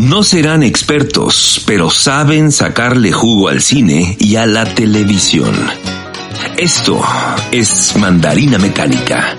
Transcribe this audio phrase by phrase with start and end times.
[0.00, 5.54] No serán expertos, pero saben sacarle jugo al cine y a la televisión.
[6.56, 7.02] Esto
[7.52, 9.36] es Mandarina Mecánica.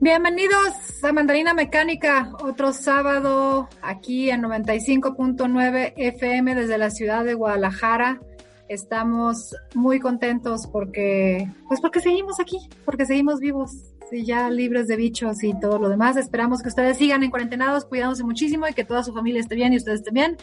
[0.00, 8.20] Bienvenidos a Mandarina Mecánica, otro sábado aquí en 95.9 FM desde la ciudad de Guadalajara.
[8.68, 13.72] Estamos muy contentos porque, pues porque seguimos aquí, porque seguimos vivos
[14.12, 16.16] y ya libres de bichos y todo lo demás.
[16.16, 19.72] Esperamos que ustedes sigan en cuarentenados, cuidándose muchísimo y que toda su familia esté bien
[19.72, 20.36] y ustedes estén bien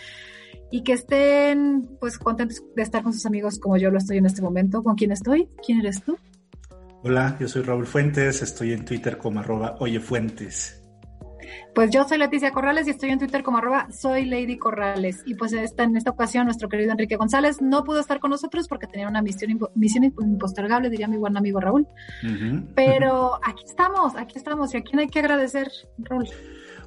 [0.72, 4.26] y que estén pues contentos de estar con sus amigos como yo lo estoy en
[4.26, 4.84] este momento.
[4.84, 5.48] ¿Con quién estoy?
[5.66, 6.18] ¿Quién eres tú?
[7.04, 10.85] Hola, yo soy Raúl Fuentes, estoy en Twitter como arroba oyefuentes.
[11.74, 15.24] Pues yo soy Leticia Corrales y estoy en Twitter como arroba soy Lady Corrales.
[15.26, 18.68] Y pues esta, en esta ocasión nuestro querido Enrique González no pudo estar con nosotros
[18.68, 21.88] porque tenía una misión, misión impostergable, diría mi buen amigo Raúl.
[22.76, 24.74] Pero aquí estamos, aquí estamos.
[24.74, 26.28] ¿Y a quién hay que agradecer, Raúl?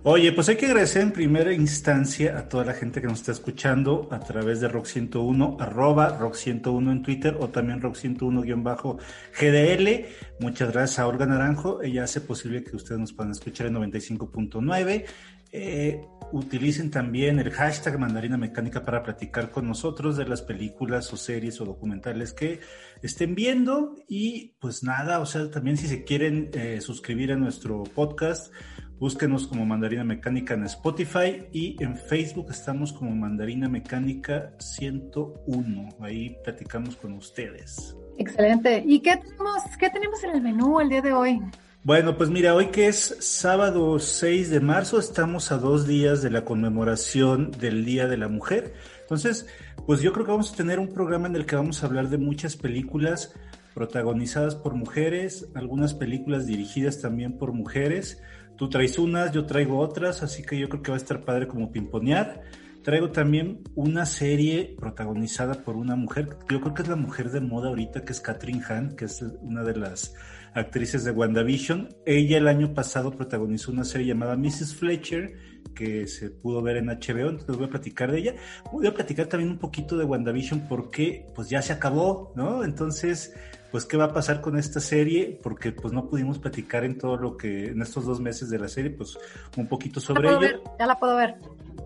[0.04, 3.32] Oye, pues hay que agradecer en primera instancia a toda la gente que nos está
[3.32, 10.06] escuchando a través de Rock 101, arroba Rock 101 en Twitter o también Rock 101-GDL.
[10.38, 11.82] Muchas gracias a Olga Naranjo.
[11.82, 15.04] Ella hace posible que ustedes nos puedan escuchar en 95.9.
[15.52, 16.00] Eh,
[16.32, 21.60] utilicen también el hashtag Mandarina Mecánica para platicar con nosotros de las películas o series
[21.60, 22.60] o documentales que
[23.02, 23.94] estén viendo.
[24.08, 28.52] Y pues nada, o sea, también si se quieren eh, suscribir a nuestro podcast
[28.98, 35.88] Búsquenos como Mandarina Mecánica en Spotify y en Facebook estamos como Mandarina Mecánica 101.
[36.00, 37.96] Ahí platicamos con ustedes.
[38.18, 38.82] Excelente.
[38.84, 41.40] ¿Y qué tenemos, qué tenemos en el menú el día de hoy?
[41.84, 46.30] Bueno, pues mira, hoy que es sábado 6 de marzo, estamos a dos días de
[46.30, 48.74] la conmemoración del Día de la Mujer.
[49.00, 49.46] Entonces,
[49.86, 52.08] pues yo creo que vamos a tener un programa en el que vamos a hablar
[52.08, 53.34] de muchas películas
[53.74, 58.20] protagonizadas por mujeres, algunas películas dirigidas también por mujeres
[58.58, 61.46] Tú traes unas, yo traigo otras, así que yo creo que va a estar padre
[61.46, 62.42] como pimponear.
[62.82, 67.40] Traigo también una serie protagonizada por una mujer, yo creo que es la mujer de
[67.40, 70.12] moda ahorita, que es Catherine Hahn, que es una de las
[70.54, 71.88] actrices de WandaVision.
[72.06, 74.74] Ella el año pasado protagonizó una serie llamada Mrs.
[74.74, 75.34] Fletcher,
[75.74, 78.34] que se pudo ver en HBO, entonces voy a platicar de ella.
[78.72, 82.64] Voy a platicar también un poquito de WandaVision porque pues ya se acabó, ¿no?
[82.64, 83.34] Entonces
[83.70, 87.16] pues qué va a pasar con esta serie, porque pues no pudimos platicar en todo
[87.16, 89.18] lo que, en estos dos meses de la serie, pues
[89.56, 90.60] un poquito sobre ella.
[90.78, 91.34] ya la puedo ver.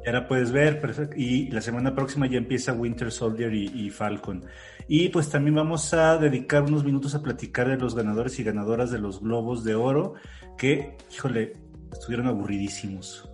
[0.05, 1.15] Ya la puedes ver, perfecto.
[1.17, 4.45] Y la semana próxima ya empieza Winter Soldier y, Falcon.
[4.95, 8.91] Y pues también vamos a dedicar unos minutos a platicar de los ganadores y ganadoras
[8.91, 10.17] de los Globos de Oro,
[10.59, 11.55] que, híjole,
[11.91, 13.27] estuvieron aburridísimos.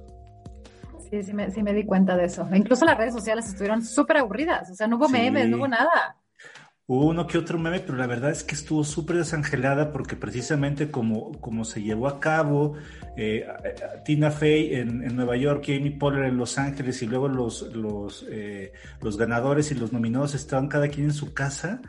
[1.10, 2.47] Sí, sí me, sí me di cuenta de eso.
[2.54, 4.70] Incluso las redes sociales estuvieron súper aburridas.
[4.70, 6.17] O sea, no hubo memes, no hubo nada.
[6.91, 10.91] Hubo uno que otro meme, pero la verdad es que estuvo súper desangelada porque precisamente
[10.91, 12.76] como, como se llevó a cabo
[13.15, 13.47] eh,
[14.06, 18.25] Tina Fey en, Nueva York y Amy Poehler en Los Ángeles y luego los, los,
[18.31, 18.72] eh,
[19.03, 21.82] los ganadores y los nominados estaban cada quien en su casa,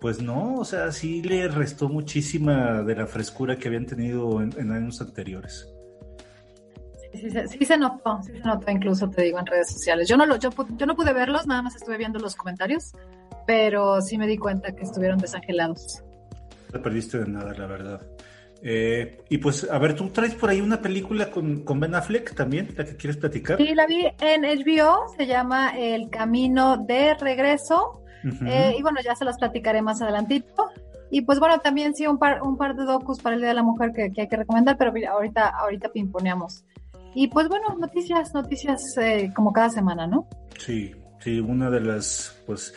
[0.00, 4.70] pues no, o sea, sí le restó muchísima de la frescura que habían tenido en,
[4.70, 5.66] años anteriores.
[7.14, 10.08] Sí, sí, se notó, sí se notó incluso, te digo, en redes sociales.
[10.08, 12.94] Yo no, lo, yo, yo no pude verlos, nada más estuve viendo los comentarios
[13.50, 16.04] pero sí me di cuenta que estuvieron desangelados.
[16.72, 18.00] No perdiste de nada, la verdad.
[18.62, 22.32] Eh, y pues, a ver, tú traes por ahí una película con, con, Ben Affleck
[22.36, 23.56] también, la que quieres platicar.
[23.56, 28.04] Sí, la vi en HBO, se llama El Camino de Regreso.
[28.46, 30.70] Eh, y bueno, ya se las platicaré más adelantito.
[31.10, 33.56] Y pues bueno, también sí, un par, un par de docus para el Día de
[33.56, 36.64] la Mujer que, hay que recomendar, pero ahorita, ahorita pimponeamos.
[37.16, 40.28] Y pues bueno, noticias, noticias eh, como cada semana, ¿no?
[40.56, 42.72] Sí, sí, una de las, pues,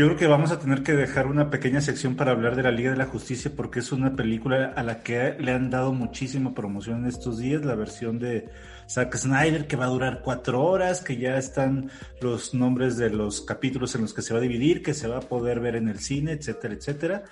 [0.00, 2.70] yo creo que vamos a tener que dejar una pequeña sección para hablar de la
[2.70, 6.54] Liga de la Justicia porque es una película a la que le han dado muchísima
[6.54, 8.48] promoción en estos días, la versión de
[8.88, 11.90] Zack Snyder que va a durar cuatro horas, que ya están
[12.22, 15.18] los nombres de los capítulos en los que se va a dividir, que se va
[15.18, 17.24] a poder ver en el cine, etcétera, etcétera.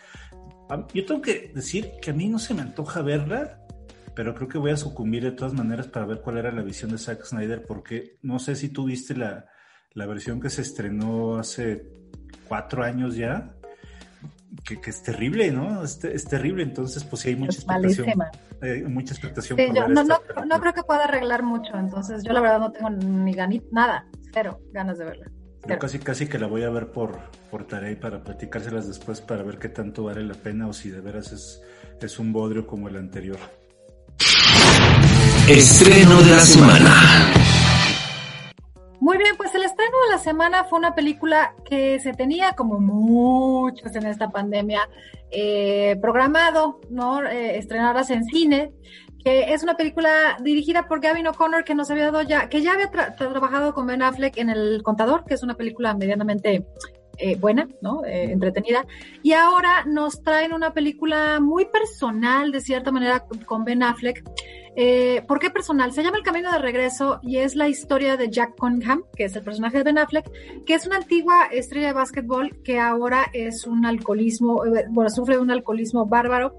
[0.92, 3.64] Yo tengo que decir que a mí no se me antoja verla,
[4.14, 6.90] pero creo que voy a sucumbir de todas maneras para ver cuál era la visión
[6.90, 9.46] de Zack Snyder, porque no sé si tú viste la,
[9.94, 11.97] la versión que se estrenó hace
[12.48, 13.54] cuatro años ya,
[14.64, 15.82] que, es terrible, ¿no?
[15.82, 18.08] Es, es, terrible, entonces pues sí hay mucha expectación.
[18.62, 19.58] eh, mucha expectación.
[19.94, 23.64] no, no, creo que pueda arreglar mucho, entonces yo la verdad no tengo ni ganit,
[23.70, 25.26] nada, cero ganas de verla.
[25.66, 27.18] Yo casi, casi que la voy a ver por,
[27.50, 31.00] por tarea para platicárselas después para ver qué tanto vale la pena o si de
[31.00, 31.60] veras es,
[32.00, 33.38] es un bodrio como el anterior.
[35.48, 36.94] Estreno de la semana.
[39.00, 39.54] Muy bien, pues
[39.88, 44.88] estreno de la semana fue una película que se tenía como muchas en esta pandemia
[45.31, 47.25] eh, programado, ¿no?
[47.25, 48.73] Eh, estrenadas en cine,
[49.25, 52.73] que es una película dirigida por Gavin O'Connor que nos había dado ya, que ya
[52.75, 56.67] había trabajado con Ben Affleck en El Contador, que es una película medianamente
[57.20, 58.05] eh, buena, ¿no?
[58.05, 58.87] Eh, entretenida.
[59.25, 64.23] Y ahora nos traen una película muy personal, de cierta manera, con Ben Affleck.
[64.80, 65.90] Eh, ¿Por qué personal?
[65.92, 69.34] Se llama El Camino de Regreso y es la historia de Jack Cunningham, que es
[69.34, 70.30] el personaje de Ben Affleck,
[70.64, 75.40] que es una antigua estrella de básquetbol que ahora es un alcoholismo, bueno, sufre de
[75.40, 76.54] un alcoholismo bárbaro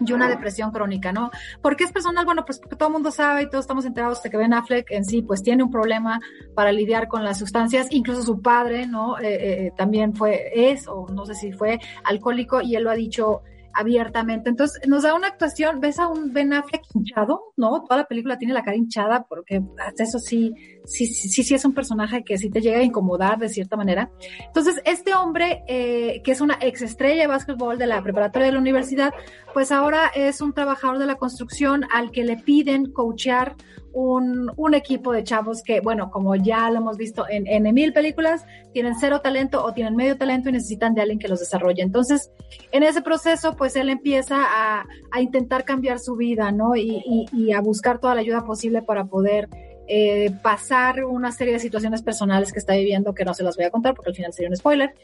[0.00, 1.30] y una depresión crónica, ¿no?
[1.60, 2.24] ¿Por qué es personal?
[2.24, 4.90] Bueno, pues porque todo el mundo sabe y todos estamos enterados de que Ben Affleck
[4.90, 6.18] en sí, pues tiene un problema
[6.54, 9.18] para lidiar con las sustancias, incluso su padre, ¿no?
[9.18, 12.90] Eh, eh, eh, también fue, es, o no sé si fue alcohólico y él lo
[12.90, 13.42] ha dicho
[13.74, 14.50] abiertamente.
[14.50, 17.82] Entonces, nos da una actuación, ves a un Ben Affleck hinchado, ¿no?
[17.82, 21.64] Toda la película tiene la cara hinchada porque hasta eso sí, sí, sí, sí es
[21.64, 24.10] un personaje que sí te llega a incomodar de cierta manera.
[24.46, 28.52] Entonces, este hombre, eh, que es una ex estrella de básquetbol de la preparatoria de
[28.52, 29.12] la universidad,
[29.52, 33.56] pues ahora es un trabajador de la construcción al que le piden coachear
[33.92, 37.92] un, un, equipo de chavos que, bueno, como ya lo hemos visto en, en mil
[37.92, 41.82] películas, tienen cero talento o tienen medio talento y necesitan de alguien que los desarrolle.
[41.82, 42.30] Entonces,
[42.72, 46.76] en ese proceso, pues él empieza a, a intentar cambiar su vida, ¿no?
[46.76, 49.48] Y, y, a buscar toda la ayuda posible para poder
[49.88, 53.66] eh, pasar una serie de situaciones personales que está viviendo, que no se las voy
[53.66, 54.94] a contar porque al final sería un spoiler.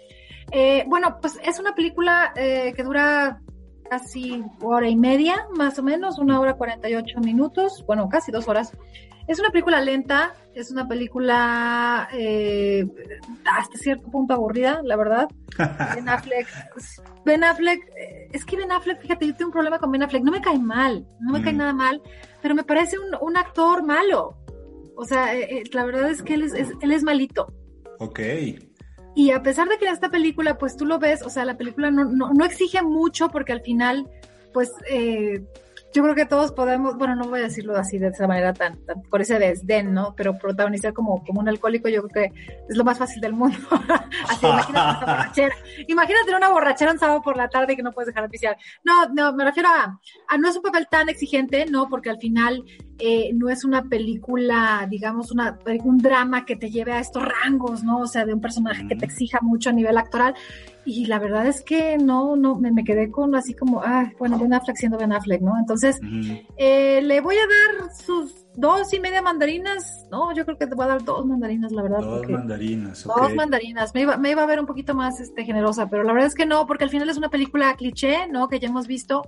[0.52, 3.42] Eh, bueno, pues es una película eh, que dura
[3.88, 8.72] casi hora y media, más o menos, una hora 48 minutos, bueno, casi dos horas.
[9.26, 12.86] Es una película lenta, es una película eh,
[13.44, 15.28] hasta cierto punto aburrida, la verdad.
[15.94, 16.46] Ben Affleck,
[17.24, 20.22] Ben Affleck, eh, es que Ben Affleck, fíjate, yo tengo un problema con Ben Affleck,
[20.22, 21.56] no me cae mal, no me cae mm.
[21.56, 22.00] nada mal,
[22.40, 24.36] pero me parece un, un actor malo.
[24.96, 27.52] O sea, eh, la verdad es que él es, es, él es malito.
[27.98, 28.20] Ok.
[29.16, 31.90] Y a pesar de que esta película, pues tú lo ves, o sea, la película
[31.90, 34.06] no, no, no exige mucho porque al final,
[34.52, 35.42] pues eh,
[35.96, 38.76] yo creo que todos podemos, bueno, no voy a decirlo así de esa manera tan,
[38.84, 40.14] tan por ese desdén, ¿no?
[40.14, 43.56] Pero protagonizar como, como un alcohólico yo creo que es lo más fácil del mundo.
[44.28, 45.54] así, imagínate una borrachera.
[45.88, 48.58] Imagínate una borrachera un sábado por la tarde que no puedes dejar de pisear.
[48.84, 49.98] No, no, me refiero a,
[50.28, 51.88] a no es un papel tan exigente, ¿no?
[51.88, 52.62] Porque al final
[52.98, 57.82] eh, no es una película, digamos, una, un drama que te lleve a estos rangos,
[57.84, 58.00] ¿no?
[58.00, 60.34] O sea, de un personaje que te exija mucho a nivel actoral
[60.86, 64.38] y la verdad es que no, no, me, me quedé con así como, ah, bueno,
[64.38, 65.58] Ben Affleck siendo Ben Affleck, ¿no?
[65.58, 65.98] Entonces,
[66.56, 70.74] eh, le voy a dar sus dos y media mandarinas, no, yo creo que te
[70.74, 72.00] voy a dar dos mandarinas, la verdad.
[72.00, 75.88] Dos mandarinas, Dos mandarinas, me iba, me iba a ver un poquito más este, generosa,
[75.88, 78.48] pero la verdad es que no, porque al final es una película cliché, ¿no?
[78.48, 79.22] Que ya hemos visto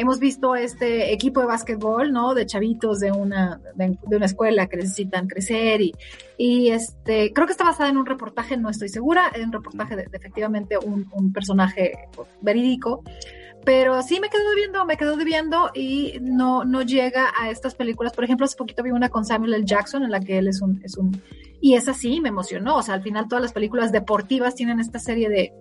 [0.00, 2.34] hemos visto este equipo de básquetbol, ¿no?
[2.34, 5.94] De chavitos de una, de, una escuela que necesitan crecer y,
[6.38, 9.96] y, este, creo que está basada en un reportaje, no estoy segura, en un reportaje
[9.96, 11.92] de, efectivamente un, un, personaje
[12.40, 13.02] verídico,
[13.64, 18.12] pero sí me quedo debiendo, me quedo debiendo y no, no llega a estas películas.
[18.12, 19.64] Por ejemplo, hace poquito vi una con Samuel L.
[19.64, 21.20] Jackson en la que él es un, es un,
[21.60, 24.98] y esa sí me emocionó, o sea, al final todas las películas deportivas tienen esta
[24.98, 25.52] serie de,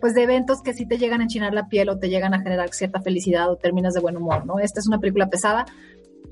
[0.00, 2.40] pues de eventos que sí te llegan a enchinar la piel o te llegan a
[2.40, 4.58] generar cierta felicidad o terminas de buen humor, ¿no?
[4.58, 5.66] Esta es una película pesada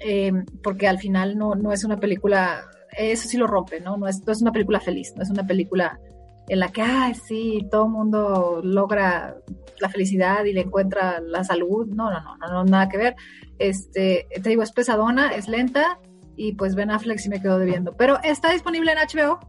[0.01, 2.65] eh, porque al final no, no es una película,
[2.97, 3.97] eso sí lo rompe, ¿no?
[3.97, 6.01] No es, no es una película feliz, no es una película
[6.49, 9.37] en la que, ay, sí, todo el mundo logra
[9.81, 11.87] la felicidad y le encuentra la salud.
[11.87, 13.17] No, no, no, no, no, nada que ver.
[13.59, 15.99] Este, te digo, es pesadona, es lenta
[16.37, 17.93] y pues Ben Affleck sí me quedó debiendo.
[17.97, 19.41] Pero está disponible en HBO,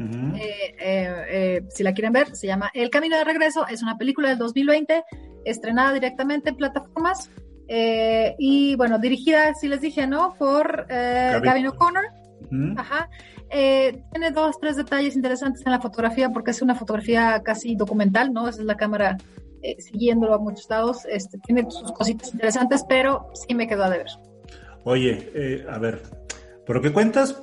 [0.00, 3.98] eh, eh, eh, si la quieren ver, se llama El Camino de Regreso, es una
[3.98, 5.04] película del 2020,
[5.44, 7.30] estrenada directamente en plataformas
[8.38, 10.34] y bueno, dirigida, si les dije, ¿no?
[10.38, 12.04] Por Gavin O'Connor.
[12.76, 13.08] Ajá.
[13.52, 18.48] Tiene dos, tres detalles interesantes en la fotografía porque es una fotografía casi documental, ¿no?
[18.48, 19.18] Esa es la cámara
[19.78, 21.04] siguiéndolo a muchos lados.
[21.08, 24.08] Este, tiene sus cositas interesantes, pero sí me quedó a deber.
[24.84, 26.02] Oye, a ver,
[26.66, 27.40] por lo que cuentas,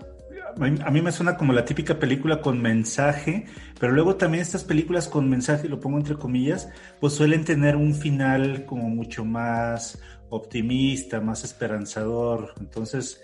[0.58, 3.46] a mí me suena como la típica película con mensaje,
[3.80, 7.94] pero luego también estas películas con mensaje, lo pongo entre comillas, pues suelen tener un
[7.94, 12.54] final como mucho más optimista, más esperanzador.
[12.60, 13.22] Entonces,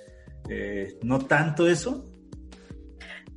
[0.50, 2.06] eh, ¿no tanto eso?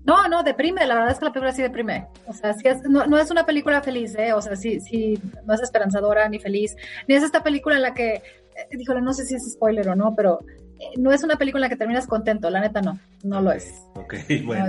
[0.05, 2.07] No, no, deprime, la verdad es que la película sí deprime.
[2.27, 4.33] O sea, sí es, no, no, es una película feliz, ¿eh?
[4.33, 6.77] O sea, sí, sí, no es esperanzadora ni feliz.
[7.07, 8.23] Ni es esta película en la que
[8.71, 10.41] díjole, no sé si es spoiler o no, pero
[10.79, 13.73] eh, no es una película que terminas contento, la neta no, no lo es.
[13.95, 14.15] Ok,
[14.45, 14.67] bueno.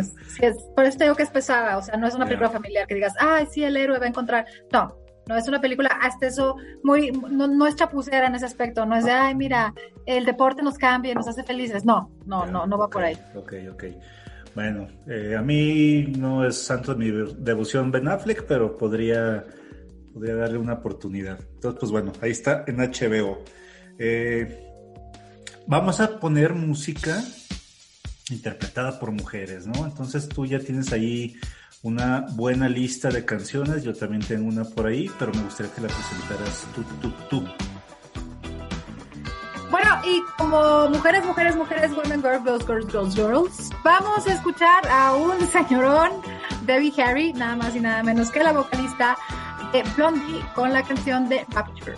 [0.76, 2.96] por eso te digo que es pesada, o sea, no es una película familiar que
[2.96, 4.46] digas, ay, sí, el héroe va a encontrar.
[4.72, 4.96] No,
[5.28, 8.96] no es una película hasta eso muy, no, no, es chapucera en ese aspecto, no
[8.96, 9.74] es de, ay, mira,
[10.06, 11.86] el deporte nos cambia, nos hace felices.
[11.86, 13.18] No, no, no, no va por ahí.
[13.36, 13.84] Ok, ok.
[14.60, 19.46] Bueno, eh, a mí no es santo mi devoción Ben Affleck, pero podría,
[20.14, 21.40] podría darle una oportunidad.
[21.54, 23.42] Entonces, pues bueno, ahí está en HBO.
[23.98, 24.70] Eh,
[25.66, 27.24] vamos a poner música
[28.30, 29.86] interpretada por mujeres, ¿no?
[29.86, 31.38] Entonces tú ya tienes ahí
[31.82, 35.80] una buena lista de canciones, yo también tengo una por ahí, pero me gustaría que
[35.80, 37.79] la presentaras tú, tú, tú.
[39.70, 44.88] Bueno, y como mujeres, mujeres, mujeres, women, girls, girls, girls, girls, girls, vamos a escuchar
[44.90, 46.12] a un señorón,
[46.64, 49.16] Debbie Harry, nada más y nada menos que la vocalista
[49.72, 51.98] de Blondie con la canción de Rapture.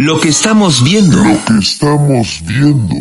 [0.00, 1.16] Lo que estamos viendo.
[1.16, 2.94] Lo que estamos viendo.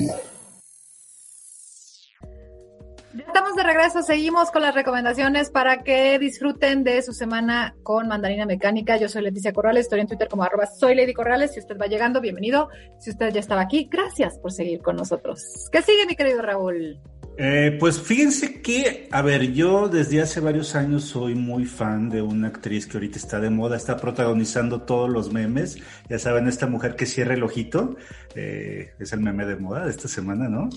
[3.15, 8.47] Estamos de regreso, seguimos con las recomendaciones para que disfruten de su semana con Mandarina
[8.47, 8.97] Mecánica.
[8.97, 11.53] Yo soy Leticia Corrales, estoy en Twitter como arroba soy Lady Corrales.
[11.53, 12.69] Si usted va llegando, bienvenido.
[12.97, 15.39] Si usted ya estaba aquí, gracias por seguir con nosotros.
[15.71, 16.99] ¿Qué sigue, mi querido Raúl?
[17.39, 22.23] Eh, pues fíjense que, a ver, yo desde hace varios años soy muy fan de
[22.23, 25.77] una actriz que ahorita está de moda, está protagonizando todos los memes.
[26.09, 27.95] Ya saben, esta mujer que cierra el ojito,
[28.33, 30.69] eh, es el meme de moda de esta semana, ¿no?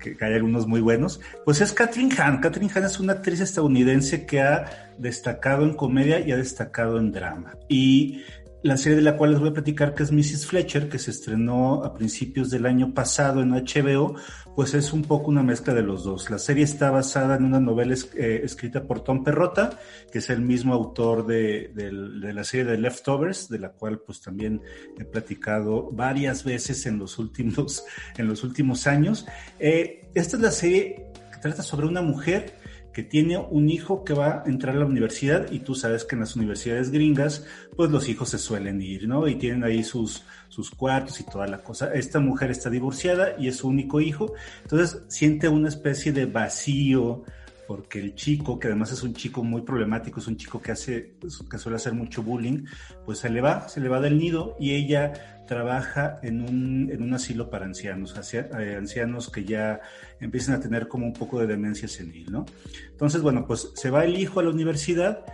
[0.00, 1.20] Que, hay algunos muy buenos.
[1.44, 2.40] Pues es Catherine Hahn.
[2.40, 7.12] Catherine Hahn es una actriz estadounidense que ha destacado en comedia y ha destacado en
[7.12, 7.56] drama.
[7.68, 8.24] Y
[8.62, 10.46] la serie de la cual les voy a platicar, que es Mrs.
[10.46, 14.16] Fletcher, que se estrenó a principios del año pasado en HBO,
[14.54, 16.30] pues es un poco una mezcla de los dos.
[16.30, 19.78] La serie está basada en una novela eh, escrita por Tom Perrotta,
[20.12, 24.60] que es el mismo autor de, la serie de Leftovers, de la cual pues también
[24.98, 27.84] he platicado varias veces en los últimos,
[28.18, 29.26] en los últimos años.
[29.58, 32.59] Eh, esta es la serie que trata sobre una mujer
[32.92, 36.16] que tiene un hijo que va a entrar a la universidad y tú sabes que
[36.16, 39.28] en las universidades gringas pues los hijos se suelen ir, ¿no?
[39.28, 41.92] Y tienen ahí sus, sus cuartos y toda la cosa.
[41.94, 44.32] Esta mujer está divorciada y es su único hijo,
[44.62, 47.24] entonces siente una especie de vacío
[47.70, 51.14] porque el chico, que además es un chico muy problemático, es un chico que hace,
[51.48, 52.64] que suele hacer mucho bullying,
[53.06, 57.00] pues se le va, se le va del nido y ella trabaja en un, en
[57.00, 59.80] un asilo para ancianos, eh, ancianos que ya
[60.18, 62.44] empiezan a tener como un poco de demencia senil, ¿no?
[62.90, 65.24] Entonces, bueno, pues se va el hijo a la universidad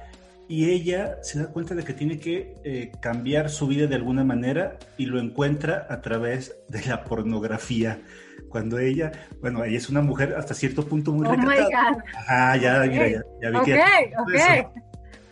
[0.49, 4.25] y ella se da cuenta de que tiene que eh, cambiar su vida de alguna
[4.25, 8.01] manera y lo encuentra a través de la pornografía.
[8.49, 12.05] Cuando ella, bueno, ella es una mujer hasta cierto punto muy oh recatada.
[12.29, 12.91] Ah, ya, okay.
[12.91, 14.65] mira, ya, ya vi okay, que okay.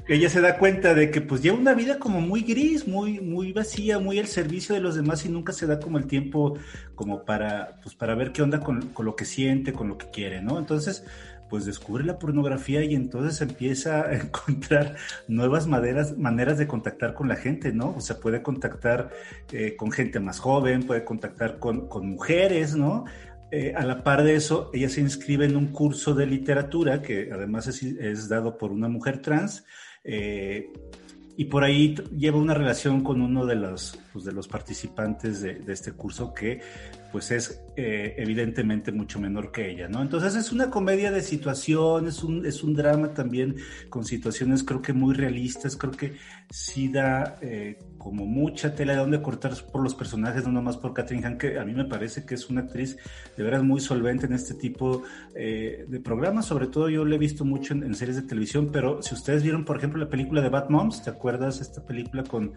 [0.08, 3.52] ella se da cuenta de que pues lleva una vida como muy gris, muy, muy
[3.52, 6.58] vacía, muy al servicio de los demás y nunca se da como el tiempo
[6.96, 10.10] como para, pues para ver qué onda con, con lo que siente, con lo que
[10.10, 10.58] quiere, ¿no?
[10.58, 11.04] Entonces,
[11.48, 14.96] pues descubre la pornografía y entonces empieza a encontrar
[15.28, 17.94] nuevas maneras, maneras de contactar con la gente, ¿no?
[17.96, 19.10] O sea, puede contactar
[19.52, 23.04] eh, con gente más joven, puede contactar con, mujeres, ¿no?
[23.50, 27.30] Eh, a la par de eso, ella se inscribe en un curso de literatura que
[27.32, 29.64] además es, es dado por una mujer trans.
[30.02, 30.72] Eh,
[31.36, 35.60] y por ahí lleva una relación con uno de los, pues, de los participantes de,
[35.66, 36.60] este curso que
[37.10, 40.02] pues es eh, evidentemente mucho menor que ella, ¿no?
[40.02, 43.56] Entonces es una comedia de situación, es un, es un drama también
[43.88, 46.14] con situaciones creo que muy realistas, creo que
[46.48, 50.94] sí da eh, como mucha tela de donde cortar por los personajes, no nomás por
[50.94, 52.96] Catherine Hahn, que a mí me parece que es una actriz
[53.36, 55.02] de veras muy solvente en este tipo
[55.34, 58.70] eh, de programas, sobre todo yo lo he visto mucho en, en series de televisión,
[58.72, 62.22] pero si ustedes vieron por ejemplo la película de Bad Moms, ¿te acuerdas esta película
[62.22, 62.54] con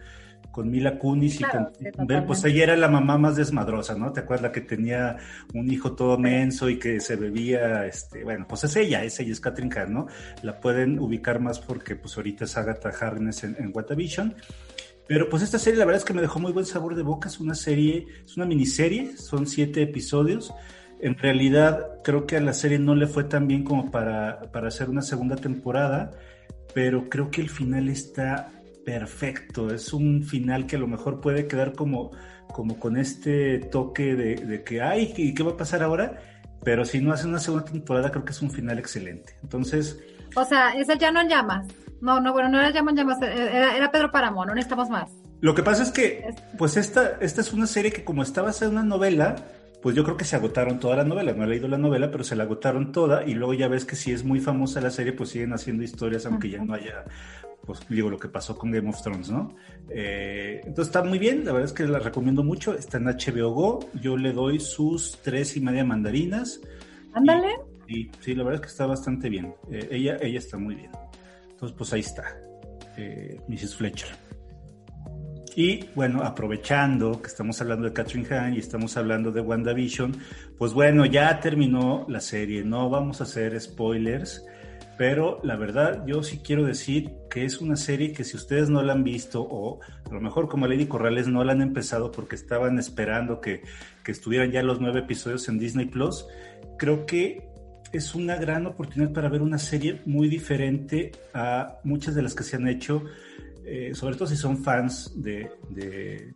[0.50, 4.12] con Mila Kunis claro, y con Bell, pues ella era la mamá más desmadrosa, ¿no?
[4.12, 5.16] ¿Te acuerdas que tenía
[5.54, 9.32] un hijo todo menso y que se bebía, este, bueno, pues es ella, es ella,
[9.32, 10.06] es Catherine Hahn, ¿no?
[10.42, 14.34] La pueden ubicar más porque pues ahorita es Agatha Harkness en, en WandaVision.
[15.06, 17.28] Pero pues esta serie la verdad es que me dejó muy buen sabor de boca,
[17.28, 20.52] es una serie, es una miniserie, son siete episodios.
[21.00, 24.68] En realidad creo que a la serie no le fue tan bien como para, para
[24.68, 26.10] hacer una segunda temporada,
[26.74, 28.52] pero creo que el final está
[28.88, 29.70] perfecto.
[29.70, 32.10] Es un final que a lo mejor puede quedar como,
[32.50, 36.18] como con este toque de, de que, ay, ¿y qué va a pasar ahora?
[36.64, 39.36] Pero si no hace una segunda temporada, creo que es un final excelente.
[39.42, 39.98] Entonces.
[40.34, 41.66] O sea, esa ya no en llamas.
[42.00, 45.10] No, no, bueno, no era llamas llamas, era, era Pedro Páramo, no necesitamos más.
[45.40, 48.70] Lo que pasa es que, pues esta, esta es una serie que como estaba basada
[48.70, 49.36] en una novela,
[49.80, 51.32] pues yo creo que se agotaron toda la novela.
[51.32, 53.24] No he leído la novela, pero se la agotaron toda.
[53.24, 56.26] Y luego ya ves que si es muy famosa la serie, pues siguen haciendo historias,
[56.26, 57.04] aunque ya no haya
[57.68, 59.54] pues digo, lo que pasó con Game of Thrones, ¿no?
[59.90, 63.50] Eh, entonces está muy bien, la verdad es que la recomiendo mucho, está en HBO
[63.50, 66.62] Go, yo le doy sus tres y media mandarinas.
[67.12, 67.58] Ándale.
[67.86, 70.76] Y, y, sí, la verdad es que está bastante bien, eh, ella, ella está muy
[70.76, 70.90] bien.
[71.50, 72.40] Entonces, pues ahí está,
[72.96, 73.76] eh, Mrs.
[73.76, 74.27] Fletcher.
[75.58, 80.16] Y bueno, aprovechando que estamos hablando de Catherine Hahn y estamos hablando de WandaVision,
[80.56, 84.46] pues bueno, ya terminó la serie, no vamos a hacer spoilers
[84.96, 88.82] pero la verdad yo sí quiero decir que es una serie que si ustedes no
[88.82, 92.34] la han visto o a lo mejor como Lady Corrales no la han empezado porque
[92.34, 93.62] estaban esperando que,
[94.04, 96.26] que estuvieran ya los nueve episodios en Disney Plus,
[96.78, 97.48] creo que
[97.92, 102.44] es una gran oportunidad para ver una serie muy diferente a muchas de las que
[102.44, 103.04] se han hecho.
[103.70, 105.50] Eh, sobre todo si son fans de,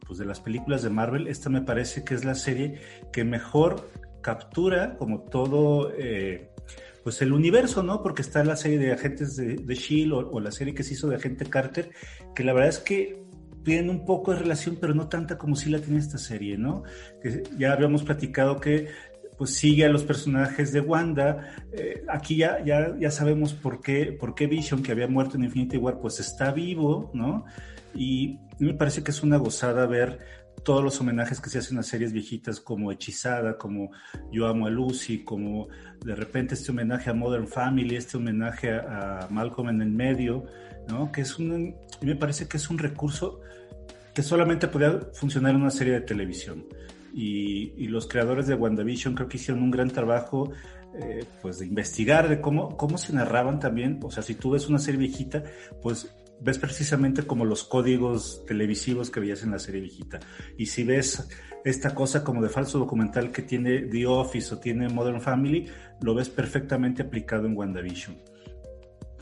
[0.06, 2.78] pues de las películas de Marvel, esta me parece que es la serie
[3.10, 3.88] que mejor
[4.20, 6.50] captura como todo eh,
[7.02, 8.02] pues el universo, ¿no?
[8.02, 10.92] Porque está la serie de agentes de, de Shield o, o, la serie que se
[10.92, 11.90] hizo de Agente Carter,
[12.34, 13.24] que la verdad es que
[13.64, 16.82] tienen un poco de relación, pero no tanta como sí la tiene esta serie, ¿no?
[17.22, 18.88] Que ya habíamos platicado que
[19.42, 21.52] pues sigue a los personajes de Wanda.
[21.72, 25.42] Eh, aquí ya, ya, ya sabemos por qué, por qué Vision, que había muerto en
[25.42, 27.44] Infinity War, pues está vivo, ¿no?
[27.92, 30.20] Y me parece que es una gozada ver
[30.62, 33.90] todos los homenajes que se hacen a series viejitas como Hechizada, como
[34.30, 35.66] Yo Amo a Lucy, como
[36.04, 40.44] de repente este homenaje a Modern Family, este homenaje a, Malcolm en el medio,
[40.86, 41.10] ¿no?
[41.10, 43.40] Que es un, me parece que es un recurso
[44.14, 46.64] que solamente podía funcionar en una serie de televisión.
[47.14, 50.50] Y, los creadores de WandaVision creo que hicieron un gran trabajo
[50.94, 54.68] eh, pues de investigar de cómo, cómo se narraban también, o sea, si tú ves
[54.68, 55.42] una serie viejita,
[55.82, 60.20] pues ves precisamente como los códigos televisivos que veías en la serie viejita.
[60.58, 61.28] Y si ves
[61.64, 65.68] esta cosa como de falso documental que tiene The Office o tiene Modern Family,
[66.00, 68.16] lo ves perfectamente aplicado en WandaVision.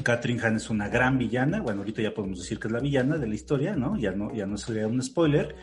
[0.03, 3.19] Catherine Hahn es una gran villana, bueno, ahorita ya podemos decir que es la villana
[3.19, 3.99] de la historia, ¿no?
[3.99, 5.55] Ya no, ya no sería un spoiler.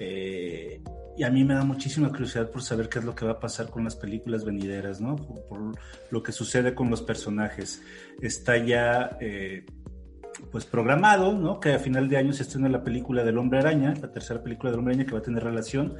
[0.00, 0.82] Eh,
[1.16, 3.40] y a mí me da muchísima curiosidad por saber qué es lo que va a
[3.40, 5.16] pasar con las películas venideras, ¿no?
[5.16, 5.74] Por,
[6.10, 7.82] lo que sucede con los personajes.
[8.20, 9.64] Está ya eh,
[10.50, 11.60] pues programado, ¿no?
[11.60, 14.70] Que a final de año se estrena la película del Hombre Araña, la tercera película
[14.70, 15.94] del Hombre Araña que va a tener relación,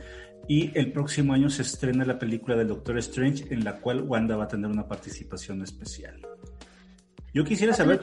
[0.48, 4.37] y el próximo año se estrena la película del Doctor Strange, en la cual Wanda
[4.37, 6.20] va a tener una participación especial.
[7.33, 8.00] Yo quisiera saber,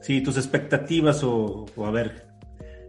[0.00, 2.27] sí, tus expectativas o, a ver.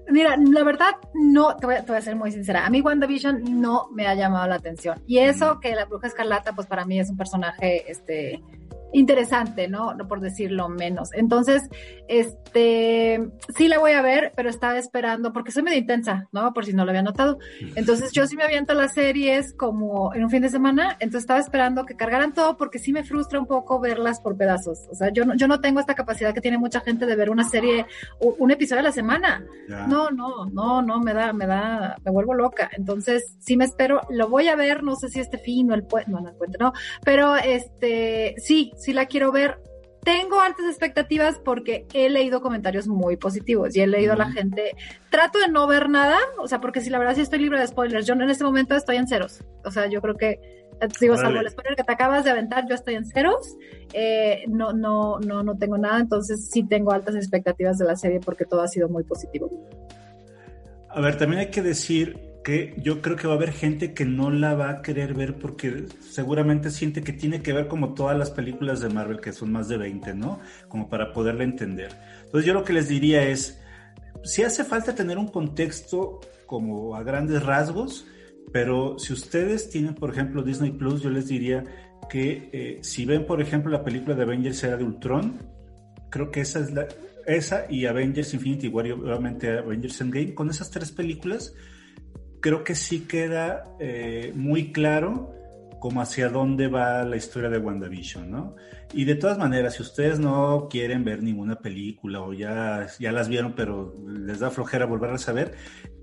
[0.10, 2.66] Mira, la verdad, no, te voy, te voy, a ser muy sincera.
[2.66, 5.02] A mí WandaVision no me ha llamado la atención.
[5.08, 8.42] Y eso que la bruja escarlata, pues para mí es un personaje, este,
[8.94, 9.94] interesante, ¿no?
[9.94, 11.10] No por decirlo menos.
[11.14, 11.70] Entonces,
[12.08, 16.54] este, sí la voy a ver, pero estaba esperando, porque soy medio intensa, ¿no?
[16.54, 17.40] Por si no lo había notado.
[17.76, 21.40] Entonces, yo sí me aviento las series como en un fin de semana, entonces estaba
[21.40, 24.88] esperando que cargaran todo, porque sí me frustra un poco verlas por pedazos.
[24.92, 27.30] O sea, yo no, yo no tengo esta capacidad que tiene mucha gente de ver
[27.30, 27.86] una serie,
[28.20, 29.44] un episodio a la semana.
[29.68, 32.70] No, no, no, no, me da, me da, me vuelvo loca.
[32.76, 35.84] Entonces, sí me espero, lo voy a ver, no sé si este fin o el
[35.84, 36.74] puente, no, no el puente, no,
[37.04, 39.60] pero este, sí, sí la quiero ver.
[40.04, 44.72] Tengo altas expectativas porque he leído comentarios muy positivos y he leído a la gente.
[45.12, 47.68] Trato de no ver nada, o sea, porque si la verdad sí estoy libre de
[47.68, 48.08] spoilers.
[48.08, 49.44] Yo en este momento estoy en ceros.
[49.66, 50.40] O sea, yo creo que
[51.00, 53.58] digo, salvo el spoiler que te acabas de aventar, yo estoy en ceros,
[53.94, 58.20] eh, no, no, no, no tengo nada, entonces sí tengo altas expectativas de la serie
[58.20, 59.50] porque todo ha sido muy positivo.
[60.90, 64.06] A ver, también hay que decir que yo creo que va a haber gente que
[64.06, 68.18] no la va a querer ver porque seguramente siente que tiene que ver como todas
[68.18, 70.40] las películas de Marvel, que son más de 20, ¿no?
[70.68, 71.92] Como para poderla entender.
[72.26, 73.60] Entonces yo lo que les diría es,
[74.24, 78.08] si hace falta tener un contexto como a grandes rasgos,
[78.52, 81.64] pero si ustedes tienen, por ejemplo, Disney Plus, yo les diría
[82.10, 85.40] que eh, si ven, por ejemplo, la película de Avengers era de Ultron,
[86.10, 86.88] creo que esa es la,
[87.28, 91.54] esa y Avengers Infinity War y obviamente Avengers Endgame, con esas tres películas,
[92.42, 95.34] creo que sí queda eh, muy claro
[95.80, 98.56] como hacia dónde va la historia de WandaVision, ¿no?
[98.94, 103.30] Y de todas maneras, si ustedes no quieren ver ninguna película o ya, ya las
[103.30, 105.54] vieron, pero les da flojera volverlas a ver,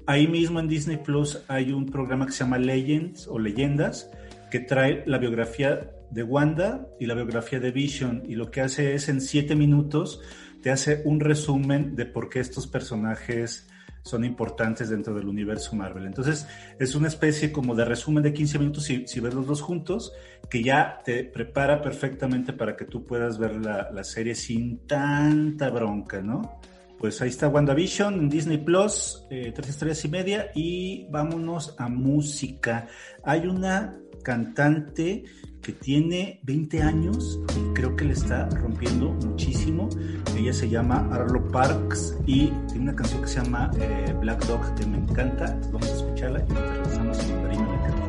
[0.07, 4.11] ahí mismo en Disney Plus hay un programa que se llama Legends o Leyendas,
[4.51, 8.95] que trae la biografía de Wanda y la biografía de Vision, y lo que hace
[8.95, 10.21] es en siete minutos
[10.63, 13.69] te hace un resumen de por qué estos personajes
[14.07, 16.07] son importantes dentro del universo Marvel.
[16.07, 16.47] Entonces,
[16.79, 20.13] es una especie como de resumen de 15 minutos si, si ves los dos juntos,
[20.49, 25.71] que ya te prepara perfectamente para que tú puedas ver la, la serie sin tanta
[25.71, 26.61] bronca, ¿no?
[26.99, 31.89] Pues ahí está WandaVision en Disney Plus, eh, tres estrellas y media, y vámonos a
[31.89, 32.87] música.
[33.23, 35.25] Hay una cantante
[35.67, 39.89] que tiene 20 años y creo que le está rompiendo muchísimo.
[40.37, 44.77] Ella se llama Arlo Parks y tiene una canción que se llama eh, Black Dog
[44.77, 45.59] que me encanta.
[45.73, 48.07] Vamos a escucharla y nos regresamos a Mandarina Mecánica.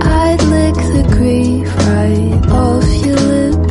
[0.00, 3.67] I'd lick the grief right off your lips.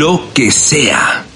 [0.00, 1.26] Lo que sea.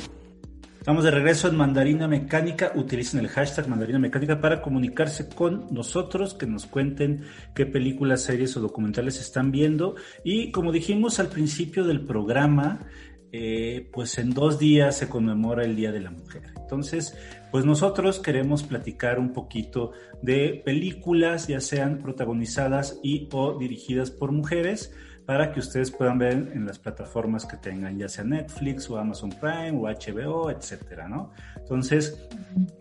[0.78, 2.72] Estamos de regreso en Mandarina Mecánica.
[2.74, 8.56] Utilicen el hashtag Mandarina Mecánica para comunicarse con nosotros, que nos cuenten qué películas, series
[8.56, 9.96] o documentales están viendo.
[10.24, 12.86] Y como dijimos al principio del programa,
[13.32, 16.44] eh, pues en dos días se conmemora el Día de la Mujer.
[16.56, 17.14] Entonces,
[17.50, 24.32] pues nosotros queremos platicar un poquito de películas, ya sean protagonizadas y o dirigidas por
[24.32, 24.90] mujeres
[25.26, 29.30] para que ustedes puedan ver en las plataformas que tengan, ya sea Netflix o Amazon
[29.30, 31.32] Prime o HBO, etcétera, ¿no?
[31.56, 32.28] Entonces,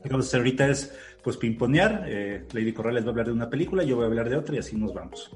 [0.03, 2.03] a ahorita es pues pimponear.
[2.07, 4.55] Eh, Lady Corrales va a hablar de una película, yo voy a hablar de otra
[4.55, 5.31] y así nos vamos.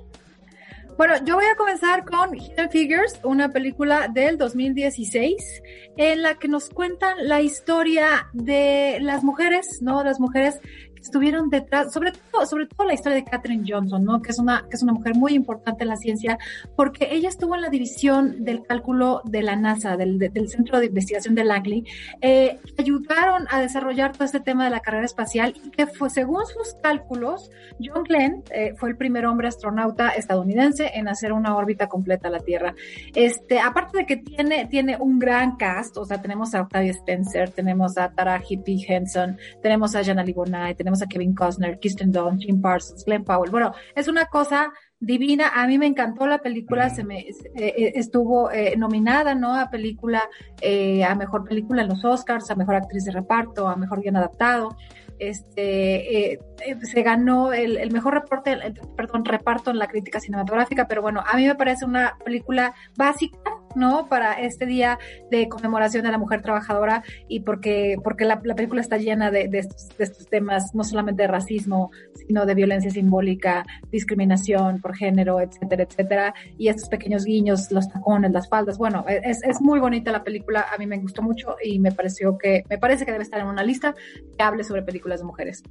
[0.97, 5.61] Bueno, yo voy a comenzar con Hidden Figures, una película del 2016
[5.95, 10.03] en la que nos cuentan la historia de las mujeres, ¿no?
[10.03, 10.59] Las mujeres
[11.07, 14.21] estuvieron detrás, sobre todo, sobre todo la historia de Katherine Johnson, ¿no?
[14.21, 16.37] Que es una, que es una mujer muy importante en la ciencia,
[16.75, 20.87] porque ella estuvo en la división del cálculo de la NASA, del, del Centro de
[20.87, 21.85] Investigación de Langley,
[22.21, 26.45] eh, ayudaron a desarrollar todo este tema de la carrera espacial y que fue, según
[26.45, 27.49] sus cálculos,
[27.81, 32.31] John Glenn eh, fue el primer hombre astronauta estadounidense en hacer una órbita completa a
[32.31, 32.75] la Tierra.
[33.15, 37.49] Este, aparte de que tiene, tiene un gran cast, o sea, tenemos a Octavia Spencer,
[37.51, 42.43] tenemos a Tara Hippie Henson, tenemos a Jana Libonai, tenemos a Kevin Costner, Kirsten Dunst,
[42.43, 43.51] Jim Parsons, Glenn Powell.
[43.51, 45.51] Bueno, es una cosa divina.
[45.55, 49.55] A mí me encantó la película, se me eh, eh, estuvo eh, nominada, ¿no?
[49.55, 54.01] A película, a mejor película en los Oscars, a mejor actriz de reparto, a mejor
[54.01, 54.75] guion adaptado
[55.19, 58.57] este eh, eh, se ganó el, mejor reporte,
[58.95, 63.37] perdón, reparto en la crítica cinematográfica, pero bueno, a mí me parece una película básica,
[63.75, 64.07] ¿no?
[64.07, 64.99] Para este día
[65.31, 69.89] de conmemoración de la mujer trabajadora y porque, porque la, película está llena de, estos,
[69.97, 75.83] de estos temas, no solamente de racismo, sino de violencia simbólica, discriminación por género, etcétera,
[75.83, 80.23] etcétera, y estos pequeños guiños, los tacones, las faldas, bueno, es, es muy bonita la
[80.23, 83.39] película, a mí me gustó mucho y me pareció que, me parece que debe estar
[83.39, 83.95] en una lista
[84.37, 85.63] que hable sobre películas las mujeres.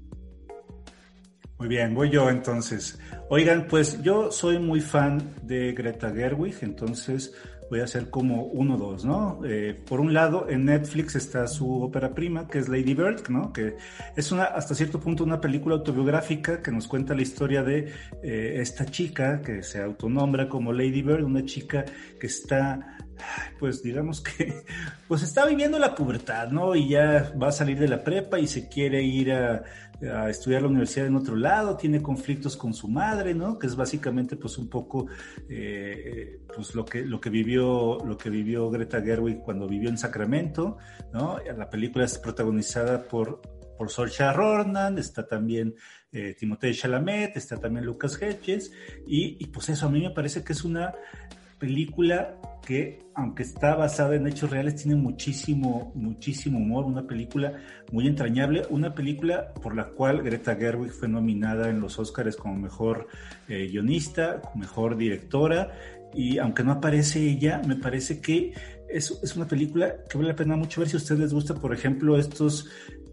[1.58, 2.98] Muy bien, voy yo entonces.
[3.30, 7.34] Oigan, pues yo soy muy fan de Greta Gerwig, entonces
[7.70, 9.40] voy a hacer como uno dos, ¿no?
[9.44, 13.52] Eh, por un lado, en Netflix está su ópera prima, que es Lady Bird, ¿no?
[13.52, 13.76] Que
[14.16, 18.56] es una, hasta cierto punto, una película autobiográfica que nos cuenta la historia de eh,
[18.60, 21.84] esta chica que se autonombra como Lady Bird, una chica
[22.20, 22.95] que está
[23.58, 24.64] pues digamos que,
[25.08, 26.74] pues está viviendo la pubertad, ¿no?
[26.74, 29.64] Y ya va a salir de la prepa y se quiere ir a,
[30.28, 33.58] estudiar la universidad en otro lado, tiene conflictos con su madre, ¿no?
[33.58, 35.06] Que es básicamente, pues un poco,
[35.48, 39.96] eh, pues lo que, lo que vivió, lo que vivió Greta Gerwig cuando vivió en
[39.96, 40.76] Sacramento,
[41.14, 41.38] ¿no?
[41.56, 43.40] La película es protagonizada por,
[43.78, 45.74] por Saoirse Ronan, está también
[46.12, 48.72] eh, Timothée Chalamet, está también Lucas Hedges,
[49.06, 50.94] y, y pues eso a mí me parece que es una
[51.58, 57.54] película que, aunque está basada en hechos reales, tiene muchísimo, muchísimo humor, una película
[57.92, 62.56] muy entrañable, una película por la cual Greta Gerwig fue nominada en los Oscars como
[62.56, 63.06] mejor
[63.48, 65.72] eh, guionista, mejor directora,
[66.12, 68.52] y aunque no aparece ella, me parece que
[68.90, 71.54] es, es, una película que vale la pena mucho ver si a ustedes les gusta,
[71.54, 72.68] por ejemplo, estos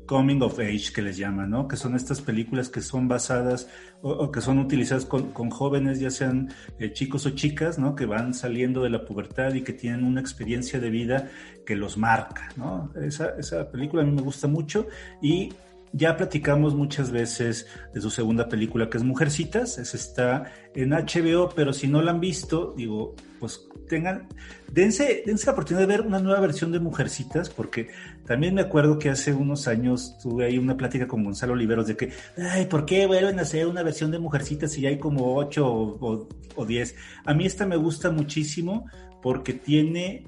[0.06, 1.68] coming of age que les llaman, ¿no?
[1.68, 3.68] Que son estas películas que son basadas
[4.02, 7.96] o, que son utilizadas con, jóvenes, ya sean eh, chicos o chicas, ¿no?
[7.96, 11.30] Que van saliendo de la pubertad y que tienen una experiencia de vida
[11.66, 12.92] que los marca, ¿no?
[13.02, 14.88] Esa, esa película a mí me gusta mucho
[15.22, 15.54] y
[15.94, 21.50] ya platicamos muchas veces de su segunda película que es Mujercitas, esa está en HBO,
[21.56, 24.28] pero si no la han visto, digo, pues tengan,
[24.72, 27.90] dense, dense la oportunidad de ver una nueva versión de Mujercitas, porque
[28.26, 31.98] también me acuerdo que hace unos años tuve ahí una plática con Gonzalo Oliveros de
[31.98, 35.36] que, ay, ¿por qué vuelven a hacer una versión de Mujercitas si ya hay como
[35.36, 36.96] ocho o, diez?
[37.26, 38.86] A mí esta me gusta muchísimo
[39.22, 40.26] porque tiene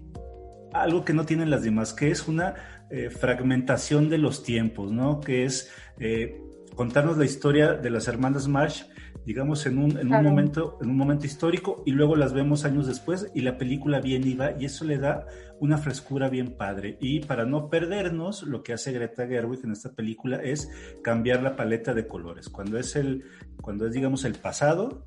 [0.73, 2.55] algo que no tienen las demás, que es una
[2.89, 5.21] eh, fragmentación de los tiempos, ¿no?
[5.21, 6.41] Que es eh,
[6.75, 8.84] contarnos la historia de las hermanas Marsh,
[9.25, 12.88] digamos, en un, en un momento, en un momento histórico, y luego las vemos años
[12.88, 15.25] después, y la película viene y va, y eso le da
[15.60, 16.97] una frescura bien padre.
[16.99, 20.69] Y para no perdernos, lo que hace Greta Gerwig en esta película es
[21.04, 22.49] cambiar la paleta de colores.
[22.49, 23.23] Cuando es el,
[23.62, 25.06] cuando es, digamos, el pasado,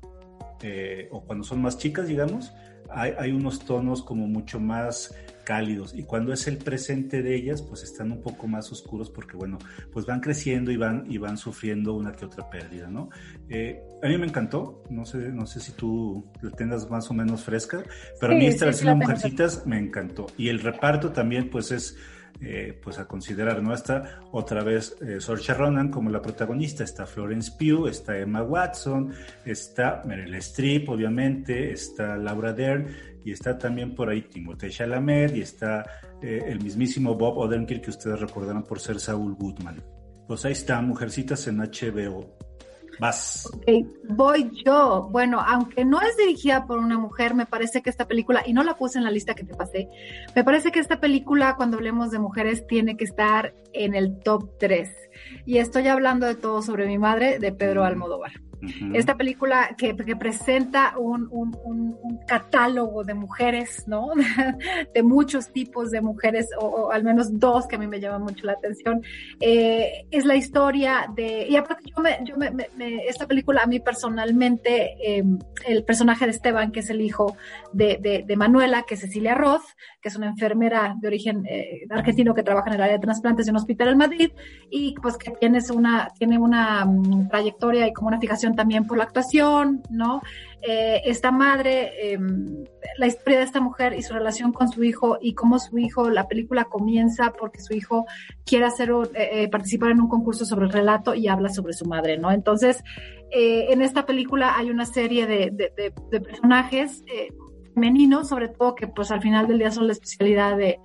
[0.61, 2.51] eh, o cuando son más chicas, digamos,
[2.89, 5.13] hay, hay unos tonos como mucho más
[5.49, 5.95] cálidos.
[5.95, 9.57] Y cuando es el presente de ellas pues están un poco más oscuros porque bueno
[9.91, 13.09] pues van creciendo y van y van sufriendo una que otra pérdida no
[13.49, 14.83] eh, a mí me encantó.
[14.91, 17.83] No sé no sé si tú la tengas más o menos fresca
[18.19, 20.27] pero a mí esta versión de Mujercitas me encantó.
[20.37, 21.97] Y el reparto también pues es
[22.41, 23.73] eh, pues a considerar, ¿no?
[23.73, 25.19] Está otra vez eh,
[25.53, 29.11] Ronan como la protagonista, está Florence Pugh, está Emma Watson,
[29.45, 32.87] está Meryl Streep, obviamente, está Laura Dern
[33.25, 35.85] y está también por ahí Timothée Chalamet y está
[36.21, 39.83] eh, el mismísimo Bob Odenkirk que ustedes recordarán por ser Saul Goodman.
[40.27, 42.48] Pues ahí está, Mujercitas en HBO.
[42.99, 43.49] Vas.
[44.09, 45.07] voy yo.
[45.11, 48.63] Bueno, aunque no es dirigida por una mujer, me parece que esta película, y no
[48.63, 49.89] la puse en la lista que te pasé,
[50.35, 54.57] me parece que esta película, cuando hablemos de mujeres, tiene que estar en el top
[54.59, 54.89] 3.
[55.45, 58.48] Y estoy hablando de todo sobre mi madre, de Pedro Almodóvar.
[58.93, 61.29] Esta película que, presenta un,
[62.27, 64.09] catálogo de mujeres, ¿no?
[64.93, 68.45] de muchos tipos de mujeres, o, al menos dos que a mí me llaman mucho
[68.45, 69.01] la atención.
[69.39, 72.49] Eh, es la historia de, y aparte yo me, yo me,
[73.07, 77.37] esta película a mí personalmente, em, el personaje de Esteban, que es el hijo
[77.73, 79.63] de, de, Manuela, que es Cecilia Roth,
[80.01, 83.45] que es una enfermera de origen eh, argentino que trabaja en el área de trasplantes
[83.45, 84.31] de un hospital en Madrid,
[84.69, 88.97] y pues que tiene una, tiene una mm, trayectoria y como una fijación también por
[88.97, 90.21] la actuación, ¿no?
[90.61, 92.65] Eh, esta madre, em,
[92.97, 96.09] la historia de esta mujer y su relación con su hijo y cómo su hijo,
[96.09, 98.05] la película comienza porque su hijo
[98.45, 101.85] quiere hacer, eh, eh, participar en un concurso sobre el relato y habla sobre su
[101.85, 102.31] madre, ¿no?
[102.31, 102.83] Entonces,
[103.31, 107.03] en esta película hay una serie de, de personajes
[107.79, 110.79] femeninos, sobre todo que pues al final del día son la especialidad de,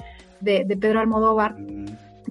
[0.80, 1.56] Pedro Almodóvar.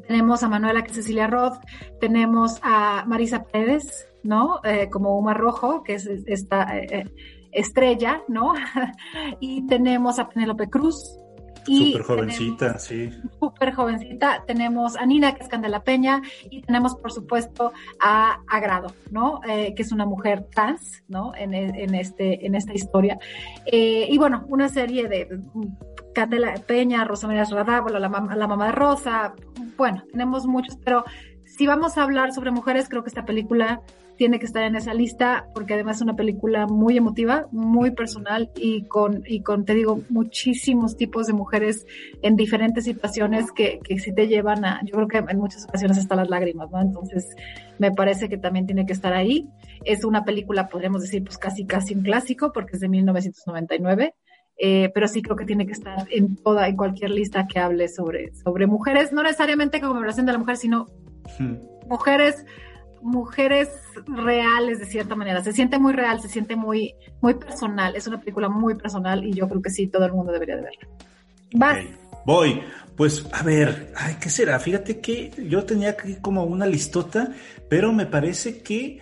[0.07, 1.55] Tenemos a Manuela, Cecilia Roth,
[1.99, 4.61] tenemos a Marisa Pérez, ¿no?
[4.63, 7.05] Eh, como Uma Rojo, que es esta eh, eh,
[7.51, 8.53] estrella, ¿no?
[9.39, 11.17] y tenemos a Penélope Cruz.
[11.65, 13.09] Súper jovencita, sí.
[13.39, 14.43] Súper jovencita.
[14.45, 17.71] Tenemos a Nina, que es Candela Peña, y tenemos, por supuesto,
[18.01, 19.39] a Agrado, ¿no?
[19.45, 21.33] que es una mujer trans, ¿no?
[21.33, 23.17] En, en, este, en esta historia.
[23.65, 25.39] y bueno, una serie de
[26.13, 27.99] Candela Peña, Rosa María Radá, la,
[28.35, 29.33] la mamá de Rosa,
[29.77, 31.05] bueno, tenemos muchos, pero
[31.45, 33.81] si vamos a hablar sobre mujeres, creo que esta película
[34.23, 38.49] tiene que estar en esa lista porque además es una película muy emotiva, muy personal
[38.55, 41.85] y con, y con, te digo, muchísimos tipos de mujeres
[42.21, 45.97] en diferentes situaciones que, que sí te llevan a, yo creo que en muchas ocasiones
[45.97, 46.79] hasta las lágrimas, ¿no?
[46.79, 47.35] Entonces,
[47.79, 49.45] me parece que también tiene que estar ahí.
[49.83, 54.15] Es una película, podríamos decir, pues casi, casi un clásico porque es de 1999.
[54.57, 57.89] Eh, pero sí creo que tiene que estar en toda, en cualquier lista que hable
[57.89, 60.87] sobre, sobre mujeres, no necesariamente conmemoración de la mujer, sino
[61.39, 61.89] hmm.
[61.89, 62.45] mujeres
[63.03, 63.69] mujeres
[64.07, 65.43] reales de cierta manera.
[65.43, 67.95] Se siente muy real, se siente muy, muy personal.
[67.95, 70.63] Es una película muy personal y yo creo que sí, todo el mundo debería de
[70.63, 70.87] verla.
[71.53, 71.79] Vas.
[72.25, 72.61] Voy.
[72.95, 74.59] Pues a ver, ay, ¿qué será?
[74.59, 77.33] Fíjate que yo tenía aquí como una listota,
[77.67, 78.99] pero me parece que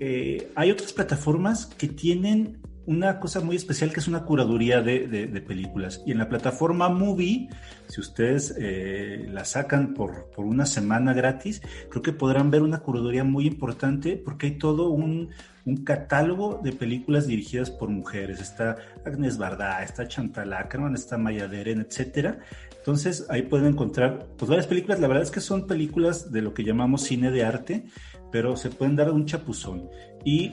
[0.00, 5.44] eh, hay otras plataformas que tienen una cosa muy especial que es una curaduría de,
[5.46, 6.02] películas.
[6.06, 7.48] Y en la plataforma Movie,
[7.88, 12.80] si ustedes eh, la sacan por, por, una semana gratis, creo que podrán ver una
[12.80, 15.30] curaduría muy importante porque hay todo un,
[15.64, 18.40] un catálogo de películas dirigidas por mujeres.
[18.40, 22.40] Está Agnes Bardá, está Chantal Ackerman, está Maya Deren, etcétera.
[22.76, 24.98] Entonces ahí pueden encontrar pues varias películas.
[24.98, 27.84] La verdad es que son películas de lo que llamamos cine de arte,
[28.32, 29.88] pero se pueden dar un chapuzón.
[30.24, 30.52] Y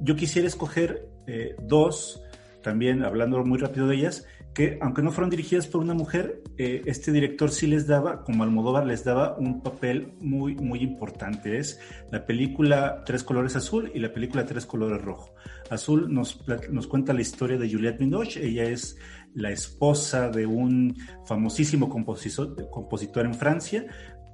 [0.00, 2.22] yo quisiera escoger eh, dos,
[2.62, 6.80] también hablando muy rápido de ellas, que aunque no fueron dirigidas por una mujer, eh,
[6.86, 11.58] este director sí les daba, como Almodóvar, les daba un papel muy, muy importante.
[11.58, 11.78] Es
[12.10, 15.34] la película Tres Colores Azul y la película Tres Colores Rojo.
[15.68, 18.46] Azul nos, nos cuenta la historia de Juliette Binoche.
[18.46, 18.96] Ella es
[19.34, 20.96] la esposa de un
[21.26, 23.86] famosísimo compositor, compositor en Francia.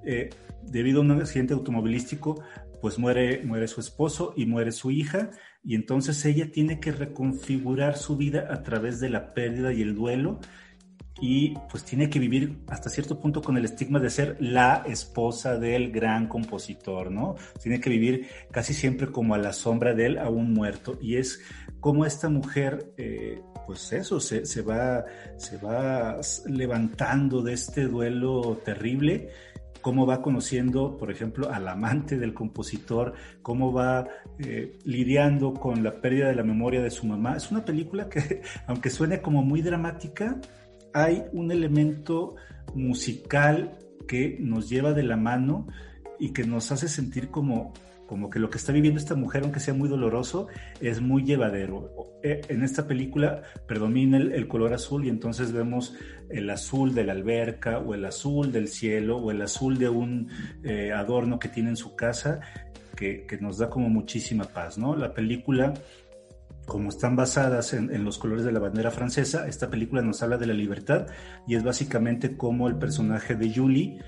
[0.06, 0.30] Eh,
[0.62, 2.40] debido a un accidente automovilístico,
[2.80, 5.30] pues muere, muere su esposo y muere su hija
[5.64, 9.94] y entonces ella tiene que reconfigurar su vida a través de la pérdida y el
[9.94, 10.40] duelo
[11.20, 15.56] y pues tiene que vivir hasta cierto punto con el estigma de ser la esposa
[15.56, 17.36] del gran compositor, ¿no?
[17.62, 20.98] Tiene que vivir casi siempre como a la sombra de él, aún muerto.
[21.00, 21.40] Y es
[21.78, 25.04] como esta mujer, eh, pues eso, se, se, va,
[25.36, 29.28] se va levantando de este duelo terrible
[29.82, 34.08] cómo va conociendo, por ejemplo, al amante del compositor, cómo va
[34.38, 37.36] eh, lidiando con la pérdida de la memoria de su mamá.
[37.36, 40.40] Es una película que, aunque suene como muy dramática,
[40.94, 42.36] hay un elemento
[42.74, 43.76] musical
[44.06, 45.66] que nos lleva de la mano
[46.18, 47.72] y que nos hace sentir como
[48.12, 50.48] como que lo que está viviendo esta mujer, aunque sea muy doloroso,
[50.82, 52.18] es muy llevadero.
[52.22, 55.94] E, en esta película predomina el, color azul y entonces vemos
[56.28, 60.28] el azul de la alberca o el azul del cielo o el azul de un
[60.62, 62.40] eh, adorno que tiene en su casa
[62.94, 64.94] que, nos da como muchísima paz, ¿no?
[64.94, 65.72] La película
[66.66, 70.46] como están basadas en, los colores de la bandera francesa, esta película nos habla de
[70.46, 71.06] la libertad
[71.46, 73.98] y es básicamente como el personaje de Julie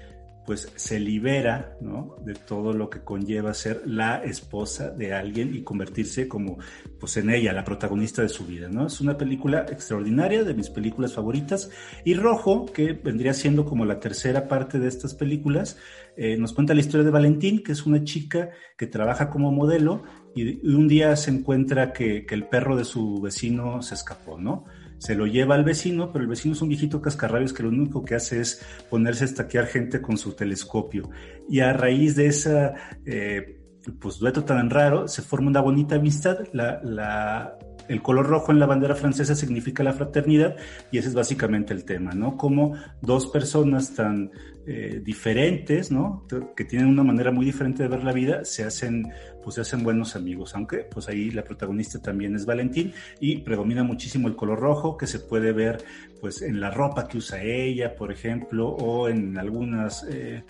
[0.47, 2.16] pues se libera ¿no?
[2.24, 6.59] de todo lo que conlleva ser la esposa de alguien y convertirse como
[6.99, 8.68] pues en ella, la protagonista de su vida.
[8.68, 8.86] ¿no?
[8.86, 11.70] Es una película extraordinaria, de mis películas favoritas.
[12.05, 15.78] Y Rojo, que vendría siendo como la tercera parte de estas películas,
[16.16, 20.05] eh, nos cuenta la historia de Valentín, que es una chica que trabaja como modelo
[20.34, 24.64] y, un día se encuentra que, que el perro de su vecino se escapó, ¿no?
[25.05, 28.02] Se lo lleva al vecino, pero el vecino es un viejito cascarrabios que lo único
[28.02, 31.11] que hace es ponerse a estaquear gente con su telescopio.
[31.46, 32.72] Y a raíz de esa,
[33.05, 33.61] eh,
[34.00, 36.38] pues dueto tan raro, se forma una bonita amistad.
[36.55, 37.59] La, la,
[37.89, 40.57] el color rojo en la bandera francesa significa la fraternidad
[40.91, 42.37] y ese es básicamente el tema, ¿no?
[42.37, 44.30] Como dos personas tan
[44.66, 46.26] eh, diferentes, ¿no?
[46.57, 49.12] Que tienen una manera muy diferente de ver la vida, se hacen,
[49.43, 53.85] pues se hacen buenos amigos, aunque pues ahí la protagonista también es Valentín y predomina
[53.85, 55.85] muchísimo el color rojo que se puede ver
[56.20, 60.45] pues en la ropa que usa ella, por ejemplo, o en algunas eh,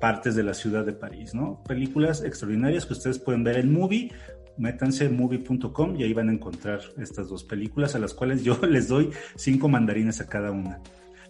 [0.00, 1.62] partes de la ciudad de París, ¿no?
[1.62, 4.10] Películas extraordinarias que ustedes pueden ver en Movie
[4.58, 8.58] métanse en movie.com y ahí van a encontrar estas dos películas a las cuales yo
[8.68, 10.80] les doy cinco mandarinas a cada una.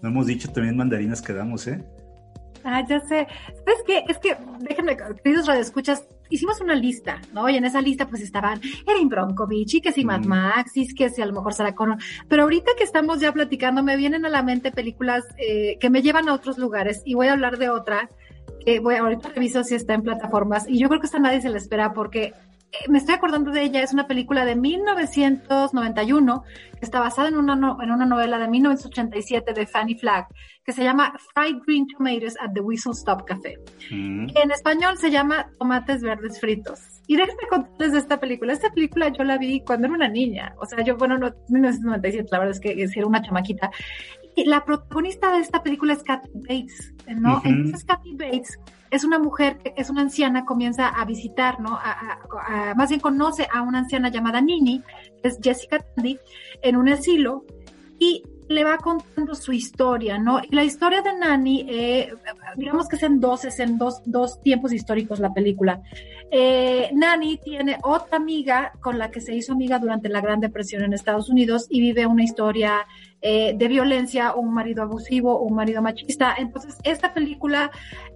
[0.03, 1.85] No hemos dicho también mandarinas que damos, ¿eh?
[2.65, 3.27] Ah, ya sé.
[3.65, 4.05] ¿Sabes qué?
[4.09, 7.49] Es que, déjenme, queridos radioescuchas, hicimos una lista, ¿no?
[7.49, 11.11] Y en esa lista pues estaban Erin Bronkovich y que si Mad Max y que
[11.11, 11.99] si a lo mejor Sarah Connor.
[12.29, 16.03] Pero ahorita que estamos ya platicando me vienen a la mente películas eh, que me
[16.03, 18.11] llevan a otros lugares y voy a hablar de otra
[18.65, 21.49] que voy ahorita reviso si está en plataformas y yo creo que esta nadie se
[21.49, 22.35] la espera porque
[22.89, 26.45] me estoy acordando de ella, es una película de 1991
[26.79, 30.29] que está basada en una, en una novela de 1987 de Fanny Flagg
[30.65, 33.57] que se llama Fried Green Tomatoes at the Whistle Stop Café.
[33.91, 34.29] Mm.
[34.35, 36.79] En español se llama Tomates Verdes Fritos.
[37.07, 38.53] Y déjenme contarles de esta película.
[38.53, 40.55] Esta película yo la vi cuando era una niña.
[40.61, 43.71] O sea, yo, bueno, no, 1997, la verdad es que, era una chamaquita.
[44.37, 47.41] Y la protagonista de esta película es Kathy Bates, ¿no?
[47.45, 48.59] Entonces Kathy Bates
[48.91, 51.79] es una mujer es una anciana, comienza a visitar, ¿no?
[51.81, 54.83] A, más bien conoce a una anciana llamada Nini,
[55.23, 56.19] es Jessica Tandy,
[56.63, 57.45] en un asilo
[57.99, 60.41] y le va contando su historia, ¿no?
[60.43, 62.15] Y la historia de Nani, eh,
[62.57, 65.83] digamos que es en dos, es en dos, dos tiempos históricos la película.
[66.31, 70.83] Eh, Nani tiene otra amiga con la que se hizo amiga durante la Gran Depresión
[70.83, 72.87] en Estados Unidos y vive una historia
[73.21, 76.35] eh, de violencia, un marido abusivo, un marido machista.
[76.39, 77.71] Entonces, esta película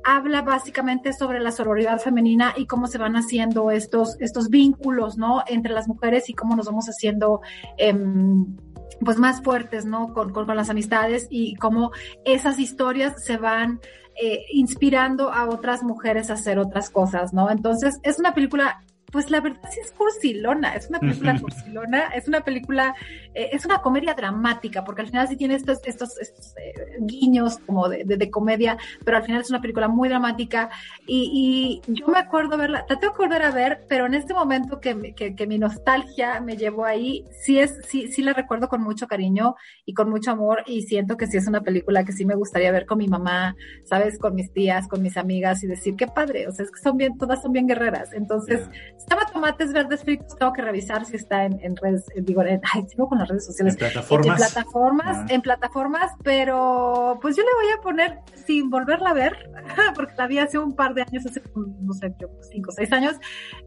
[0.05, 5.43] habla básicamente sobre la sororidad femenina y cómo se van haciendo estos, estos vínculos, ¿no?
[5.49, 7.41] Entre las mujeres y cómo nos vamos haciendo,
[7.78, 8.57] em,
[9.05, 10.13] pues más fuertes, ¿no?
[10.13, 11.93] Con, con, las amistades y cómo
[12.25, 13.81] esas historias se van
[14.21, 17.51] eh, inspirando a otras mujeres a hacer otras cosas, ¿no?
[17.51, 18.83] Entonces, es una película
[19.13, 22.95] pues la verdad sí es cursilona, es una película cursilona, es una película,
[23.35, 27.91] eh, es una comedia dramática, porque al final sí tiene estos, estos, eh, guiños como
[27.91, 30.71] de, de, comedia, pero al final es una película muy dramática.
[31.07, 34.81] Y, y, yo me acuerdo verla, traté de volver a ver, pero en este momento
[34.81, 38.83] que, que, que, mi nostalgia me llevó ahí, sí es, sí, sí la recuerdo con
[38.83, 42.25] mucho cariño y con mucho amor y siento que sí es una película que sí
[42.25, 45.97] me gustaría ver con mi mamá, sabes, con mis tías, con mis amigas y decir
[45.97, 48.71] qué padre, o sea, es que son bien, todas son bien guerreras, entonces
[49.03, 52.87] estaba tomates verdes fritos, tengo que revisar si está en, redes, eh, digo, en, ay,
[52.89, 53.75] sigo con las redes sociales.
[53.75, 54.27] En plataformas.
[54.27, 55.27] En plataformas, ah.
[55.29, 59.51] en plataformas, pero pues yo le voy a poner sin volverla a ver,
[59.95, 62.15] porque la vi hace un par de años, hace, no sé,
[62.51, 63.17] cinco o seis años.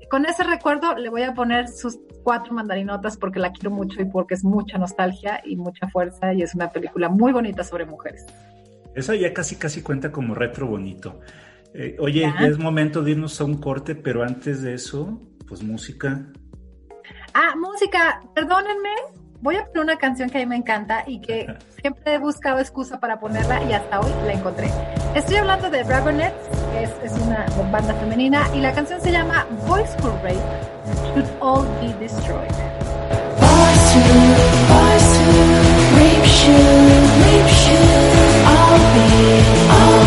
[0.09, 4.05] Con ese recuerdo le voy a poner sus cuatro mandarinotas porque la quiero mucho y
[4.05, 8.25] porque es mucha nostalgia y mucha fuerza y es una película muy bonita sobre mujeres.
[8.95, 11.19] Eso ya casi casi cuenta como retro bonito.
[11.77, 15.61] Eh, oye, ya es momento de irnos a un corte, pero antes de eso, pues
[15.61, 16.25] música.
[17.33, 18.91] Ah, música, perdónenme,
[19.41, 22.59] voy a poner una canción que a mí me encanta y que siempre he buscado
[22.59, 24.71] excusa para ponerla y hasta hoy la encontré.
[25.15, 29.89] Estoy hablando de Dragonettes, que es, una banda femenina, y la canción se llama Boys
[29.99, 30.39] School Rape,
[31.13, 32.55] Should All Be Destroyed.
[33.37, 34.11] Boys who,
[35.97, 36.55] rape should,
[37.21, 39.44] rape should, all be,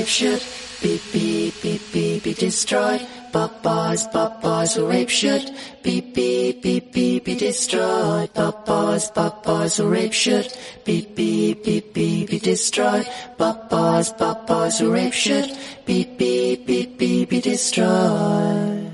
[0.00, 0.42] rape should
[0.80, 3.06] beep beep beep beep be destroyed.
[3.32, 8.30] But boys, but boys rape should beep beep beep beep be destroyed.
[8.34, 10.48] But boys, but boys rape should
[10.84, 13.06] beep beep beep beep be destroyed.
[13.36, 15.52] But boys, but boys rape should
[15.84, 18.90] beep beep beep beep be destroyed.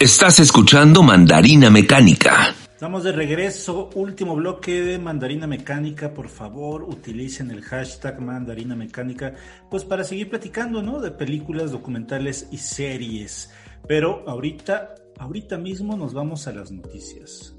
[0.00, 2.54] Estás escuchando Mandarina Mecánica.
[2.78, 9.34] Estamos de regreso, último bloque de Mandarina Mecánica, por favor utilicen el hashtag Mandarina Mecánica,
[9.68, 11.00] pues para seguir platicando, ¿no?
[11.00, 13.50] De películas, documentales y series.
[13.88, 17.52] Pero ahorita, ahorita mismo nos vamos a las noticias.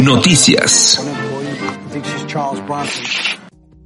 [0.00, 0.98] Noticias.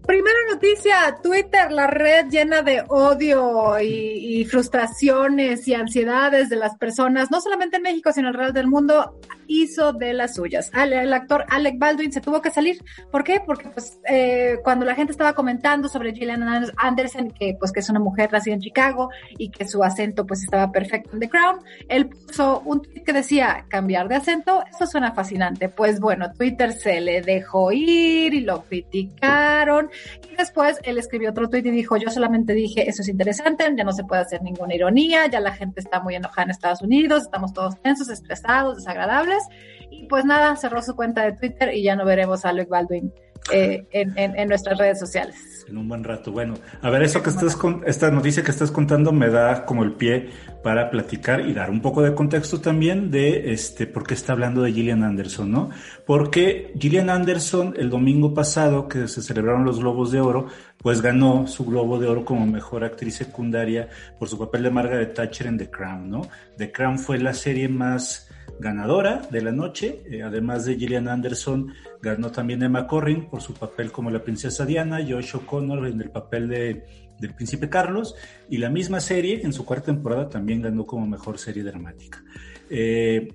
[0.09, 7.31] Primera noticia, Twitter, la red llena de odio y, frustraciones y ansiedades de las personas,
[7.31, 10.71] no solamente en México, sino alrededor del mundo, hizo de las suyas.
[10.73, 12.83] Al- El actor Alec Baldwin se tuvo que salir.
[13.11, 13.43] ¿Por qué?
[13.45, 16.43] Porque pues eh, cuando la gente estaba comentando sobre Gillian
[16.79, 20.43] Anderson, que pues que es una mujer nacida en Chicago y que su acento pues
[20.43, 24.87] estaba perfecto en The Crown, él puso un tweet que decía cambiar de acento, eso
[24.87, 25.69] suena fascinante.
[25.69, 29.91] Pues bueno, Twitter se le dejó ir y lo criticaron
[30.31, 33.85] y después él escribió otro tweet y dijo, yo solamente dije, eso es interesante, ya
[33.85, 37.23] no se puede hacer ninguna ironía, ya la gente está muy enojada en Estados Unidos,
[37.23, 39.43] estamos todos tensos, estresados, desagradables.
[39.91, 43.13] Y pues nada, cerró su cuenta de Twitter y ya no veremos a Alec Baldwin
[43.53, 45.65] eh, en, en- nuestras redes sociales.
[45.69, 46.33] En un buen rato.
[46.33, 49.85] Bueno, a ver, eso que estás con, esta noticia que estás contando me da como
[49.85, 50.31] el pie
[50.63, 54.63] para platicar y dar un poco de contexto también de este por qué está hablando
[54.63, 55.71] de Gillian Anderson, ¿no?
[56.07, 60.47] Porque Gillian Anderson el domingo pasado que se celebraron los Globos de Oro,
[60.79, 63.89] pues ganó su Globo de Oro como mejor actriz secundaria
[64.19, 66.23] por su papel de Margaret Thatcher en The Crown, ¿no?
[66.57, 68.28] The Crown fue la serie más
[68.61, 73.55] ganadora de la noche, eh, además de Gillian Anderson, ganó también Emma Corrin por su
[73.55, 76.85] papel como la princesa Diana, Josh O'Connor en el papel de,
[77.21, 78.15] del príncipe Carlos,
[78.49, 82.23] y la misma serie en su cuarta temporada también ganó como mejor serie dramática.
[82.71, 83.29] Eh,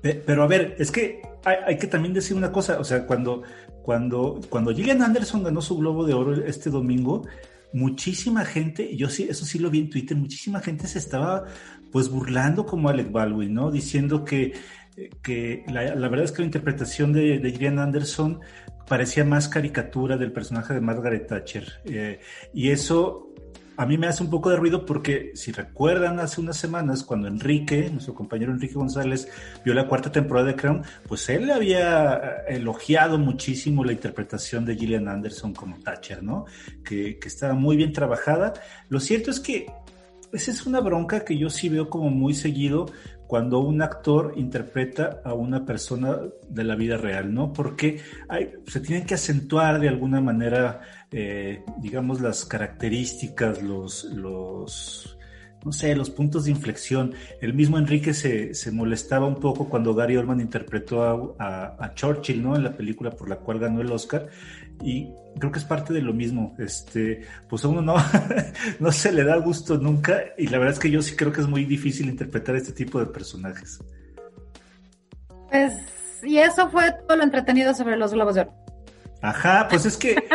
[0.00, 3.06] pe- pero a ver, es que hay, hay que también decir una cosa, o sea,
[3.06, 3.42] cuando,
[3.82, 7.26] cuando, cuando Gillian Anderson ganó su Globo de Oro este domingo,
[7.72, 11.44] muchísima gente, yo sí, eso sí lo vi en Twitter, muchísima gente se estaba
[11.92, 13.70] pues burlando como Alec Baldwin, ¿no?
[13.70, 14.52] Diciendo que,
[15.22, 18.40] que la, la verdad es que la interpretación de, Gillian Anderson
[18.88, 21.80] parecía más caricatura del personaje de Margaret Thatcher.
[21.84, 22.20] Eh,
[22.54, 23.26] y eso
[23.76, 27.28] a mí me hace un poco de ruido porque si recuerdan hace unas semanas cuando
[27.28, 29.28] Enrique, nuestro compañero Enrique González,
[29.64, 34.76] vio la cuarta temporada de Crown, pues él había eh, elogiado muchísimo la interpretación de
[34.76, 36.46] Gillian Anderson como Thatcher, ¿no?
[36.82, 38.54] Que, que estaba muy bien trabajada.
[38.88, 39.66] Lo cierto es que
[40.36, 42.86] esa es una bronca que yo sí veo como muy seguido
[43.26, 46.18] cuando un actor interpreta a una persona
[46.48, 47.52] de la vida real, ¿no?
[47.52, 50.80] Porque hay, se tienen que acentuar de alguna manera,
[51.10, 55.18] eh, digamos, las características, los, los,
[55.64, 57.14] no sé, los puntos de inflexión.
[57.40, 61.94] El mismo Enrique se, se molestaba un poco cuando Gary Oldman interpretó a, a, a,
[61.94, 62.54] Churchill, ¿no?
[62.54, 64.28] En la película por la cual ganó el Oscar.
[64.82, 66.54] Y creo que es parte de lo mismo.
[66.58, 67.96] Este, pues a uno no,
[68.80, 70.22] no se le da gusto nunca.
[70.36, 72.98] Y la verdad es que yo sí creo que es muy difícil interpretar este tipo
[72.98, 73.78] de personajes.
[75.50, 75.72] Pues,
[76.22, 78.54] y eso fue todo lo entretenido sobre los globos de oro.
[79.22, 80.16] Ajá, pues es que.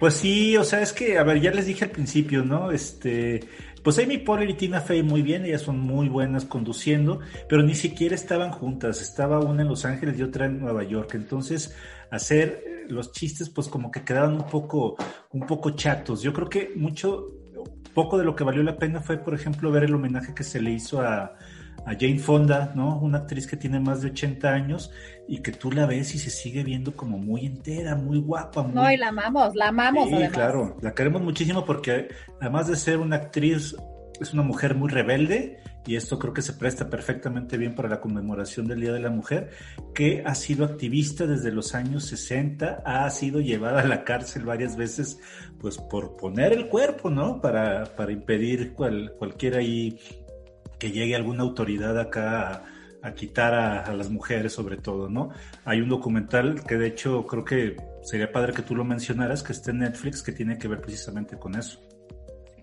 [0.00, 2.72] Pues sí, o sea, es que, a ver, ya les dije al principio, ¿no?
[2.72, 3.40] Este,
[3.82, 7.74] Pues Amy Poehler y Tina Fey muy bien, ellas son muy buenas conduciendo, pero ni
[7.74, 11.74] siquiera estaban juntas, estaba una en Los Ángeles y otra en Nueva York, entonces
[12.10, 14.96] hacer eh, los chistes pues como que quedaban un poco,
[15.30, 16.20] un poco chatos.
[16.22, 17.28] Yo creo que mucho,
[17.94, 20.60] poco de lo que valió la pena fue, por ejemplo, ver el homenaje que se
[20.60, 21.36] le hizo a,
[21.86, 22.98] a Jane Fonda, ¿no?
[22.98, 24.90] Una actriz que tiene más de 80 años
[25.28, 28.62] y que tú la ves y se sigue viendo como muy entera, muy guapa.
[28.62, 28.74] Muy...
[28.74, 30.32] No, y la amamos, la amamos Sí, además.
[30.32, 32.08] claro, la queremos muchísimo porque
[32.40, 33.76] además de ser una actriz,
[34.20, 38.00] es una mujer muy rebelde y esto creo que se presta perfectamente bien para la
[38.00, 39.50] conmemoración del Día de la Mujer,
[39.94, 44.76] que ha sido activista desde los años 60, ha sido llevada a la cárcel varias
[44.76, 45.18] veces,
[45.58, 47.40] pues por poner el cuerpo, ¿no?
[47.40, 49.98] Para, para impedir cual, cualquier ahí
[50.80, 52.64] que llegue alguna autoridad acá
[53.02, 55.30] a, quitar a, a, las mujeres sobre todo, ¿no?
[55.64, 59.52] Hay un documental que de hecho creo que sería padre que tú lo mencionaras, que
[59.52, 61.80] está en Netflix, que tiene que ver precisamente con eso.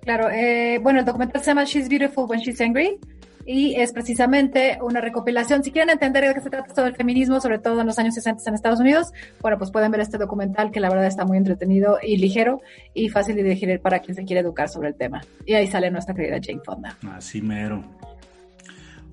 [0.02, 3.00] Claro, eh, bueno, el documental se llama She's Beautiful When She's Angry
[3.48, 5.64] y es precisamente una recopilación.
[5.64, 8.14] Si quieren entender de qué se trata todo el feminismo, sobre todo en los años
[8.14, 11.38] 60 en Estados Unidos, bueno, pues pueden ver este documental que la verdad está muy
[11.38, 12.62] entretenido y ligero
[12.94, 15.22] y fácil de digerir para quien se quiere educar sobre el tema.
[15.46, 16.98] Y ahí sale nuestra querida Jane Fonda.
[17.14, 17.86] Así mero.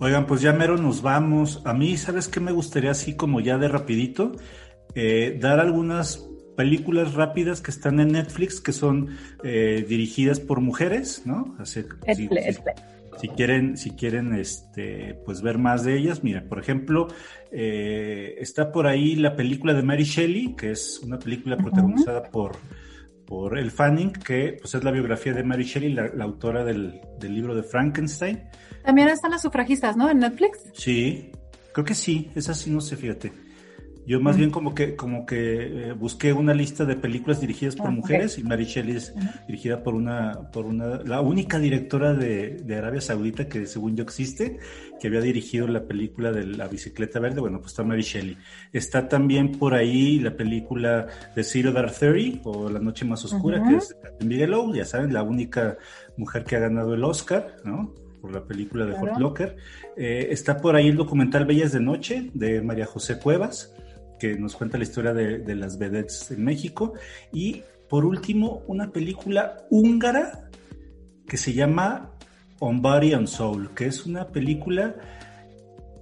[0.01, 1.63] Oigan, pues ya mero nos vamos.
[1.65, 4.33] A mí, ¿sabes qué me gustaría así como ya de rapidito?
[4.97, 11.23] Eh, dar algunas películas rápidas que están en Netflix que son eh, dirigidas por mujeres,
[11.25, 11.55] ¿no?
[11.61, 12.29] Así, si, si,
[13.21, 17.09] si, quieren, si quieren, este, pues ver más de ellas, mira, por ejemplo,
[17.51, 21.63] eh, está por ahí la película de Mary Shelley, que es una película uh -huh.
[21.63, 22.57] protagonizada por
[23.27, 27.01] por El Fanning, que pues es la biografía de Mary Shelley, la, la autora del,
[27.19, 28.43] del, libro de Frankenstein.
[28.85, 30.11] También están las sufragistas, ¿no?
[30.11, 30.59] En Netflix.
[30.75, 31.33] Sí,
[31.73, 33.33] creo que sí, esa sí no sé, fíjate.
[34.07, 34.39] Yo más uh -huh.
[34.39, 37.97] bien como que como que eh, busqué una lista de películas dirigidas por -huh.
[37.97, 39.47] mujeres y Mary Shelley es uh -huh.
[39.47, 44.03] dirigida por una por una la única directora de, de, Arabia Saudita que según yo
[44.03, 44.59] existe
[45.01, 47.41] que había dirigido la película de la bicicleta verde.
[47.41, 48.37] Bueno, pues está Mary Shelley.
[48.73, 53.63] Está también por ahí la película de Zero Dark Thirty o La Noche Más Oscura
[53.69, 55.77] que es de Bigelow, ya saben, la única
[56.17, 57.93] mujer que ha ganado el Oscar, ¿no?
[58.25, 59.13] por la película de claro.
[59.13, 59.57] Hot Locker.
[59.99, 63.75] Eh, está por ahí el documental Bellas de Noche de María José Cuevas,
[64.25, 66.95] que nos cuenta la historia de, las vedettes en México.
[67.31, 70.49] Y por último, una película húngara
[71.29, 72.11] que se llama
[72.59, 74.97] On Body and Soul, que es una película,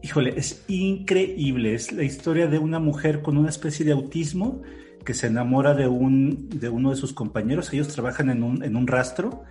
[0.02, 1.74] híjole, es increíble.
[1.74, 4.62] Es la historia de una mujer con una especie de autismo
[5.04, 7.72] que se enamora de, un, de uno de sus compañeros.
[7.72, 9.42] Ellos trabajan en un, en un rastro.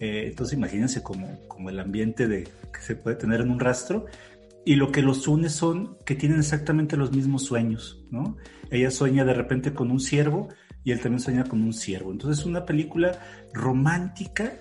[0.00, 4.06] Eh, entonces imagínense como, como el ambiente de, que se puede tener en un rastro
[4.66, 8.36] y lo que los une son que tienen exactamente los mismos sueños, ¿no?
[8.68, 10.48] Ella sueña de repente con un ciervo
[10.82, 12.10] y él también sueña con un ciervo.
[12.10, 13.16] Entonces es una película
[13.54, 14.54] romántica,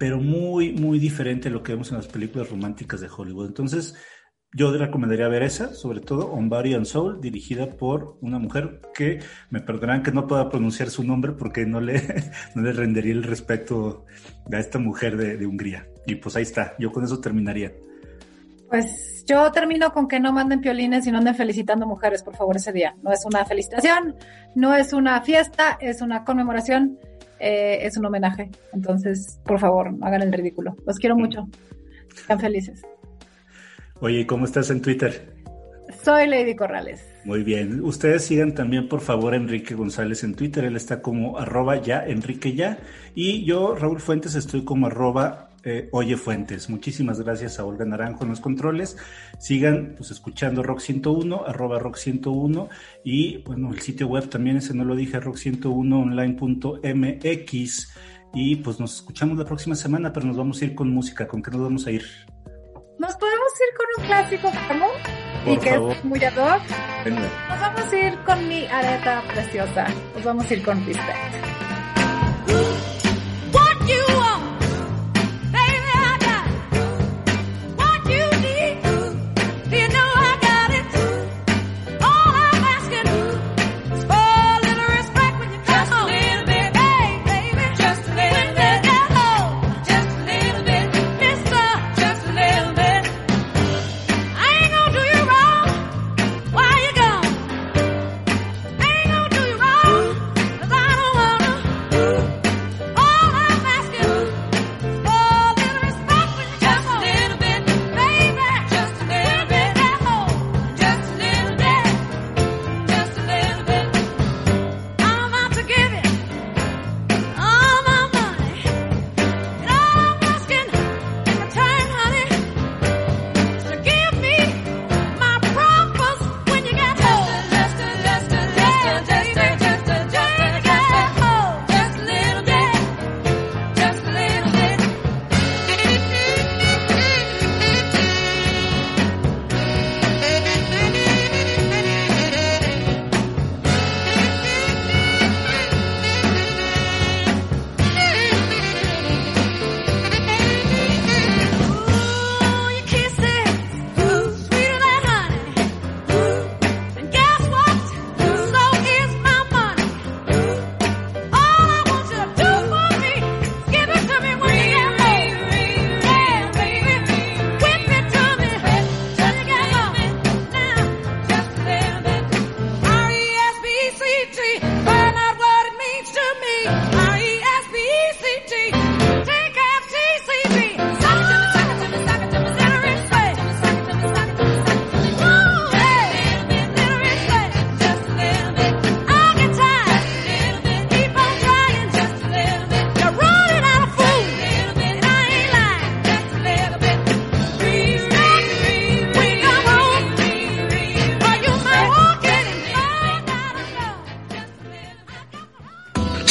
[0.00, 3.46] pero muy, muy diferente a lo que vemos en las películas románticas de Hollywood.
[3.46, 3.94] Entonces
[4.52, 9.20] yo recomendaría ver esa, sobre todo On Body and Soul, dirigida por una mujer que
[9.50, 12.02] me perdonarán que no pueda pronunciar su nombre porque no le,
[12.56, 14.06] no le rendería el respeto
[14.52, 15.86] a esta mujer de, de Hungría.
[16.04, 17.72] Y pues ahí está, yo con eso terminaría.
[18.70, 22.56] Pues yo termino con que no manden piolines y no anden felicitando mujeres, por favor,
[22.56, 22.94] ese día.
[23.02, 24.14] No es una felicitación,
[24.54, 26.96] no es una fiesta, es una conmemoración,
[27.40, 28.48] eh, es un homenaje.
[28.72, 30.76] Entonces, por favor, hagan el ridículo.
[30.86, 31.48] Los quiero mucho.
[32.26, 32.82] Sean felices.
[33.98, 35.34] Oye, ¿cómo estás en Twitter?
[36.04, 37.04] Soy Lady Corrales.
[37.24, 37.82] Muy bien.
[37.82, 40.64] Ustedes sigan también, por favor, a Enrique González en Twitter.
[40.64, 42.78] Él está como arroba ya, Enrique ya.
[43.16, 46.70] Y yo, Raúl Fuentes, estoy como arroba eh, Oye Fuentes.
[46.70, 48.96] Muchísimas gracias a Olga Naranjo en los controles.
[49.38, 52.68] Sigan pues escuchando Rock 101, arroba Rock 101
[53.04, 57.88] y bueno, el sitio web también, ese no lo dije, rock101online.mx
[58.32, 61.26] y pues nos escuchamos la próxima semana, pero nos vamos a ir con música.
[61.26, 62.04] ¿Con qué nos vamos a ir?
[62.98, 64.88] Nos podemos ir con un clásico común
[65.46, 65.92] y que favor.
[65.92, 66.62] es muy ad hoc.
[67.04, 67.28] Venga.
[67.48, 69.86] Nos vamos a ir con mi areta preciosa.
[70.14, 71.18] Nos vamos a ir con Respect.
[73.52, 74.19] What you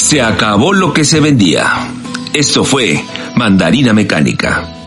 [0.09, 1.71] Se acabó lo que se vendía.
[2.33, 2.99] Esto fue
[3.35, 4.78] Mandarina Mecánica.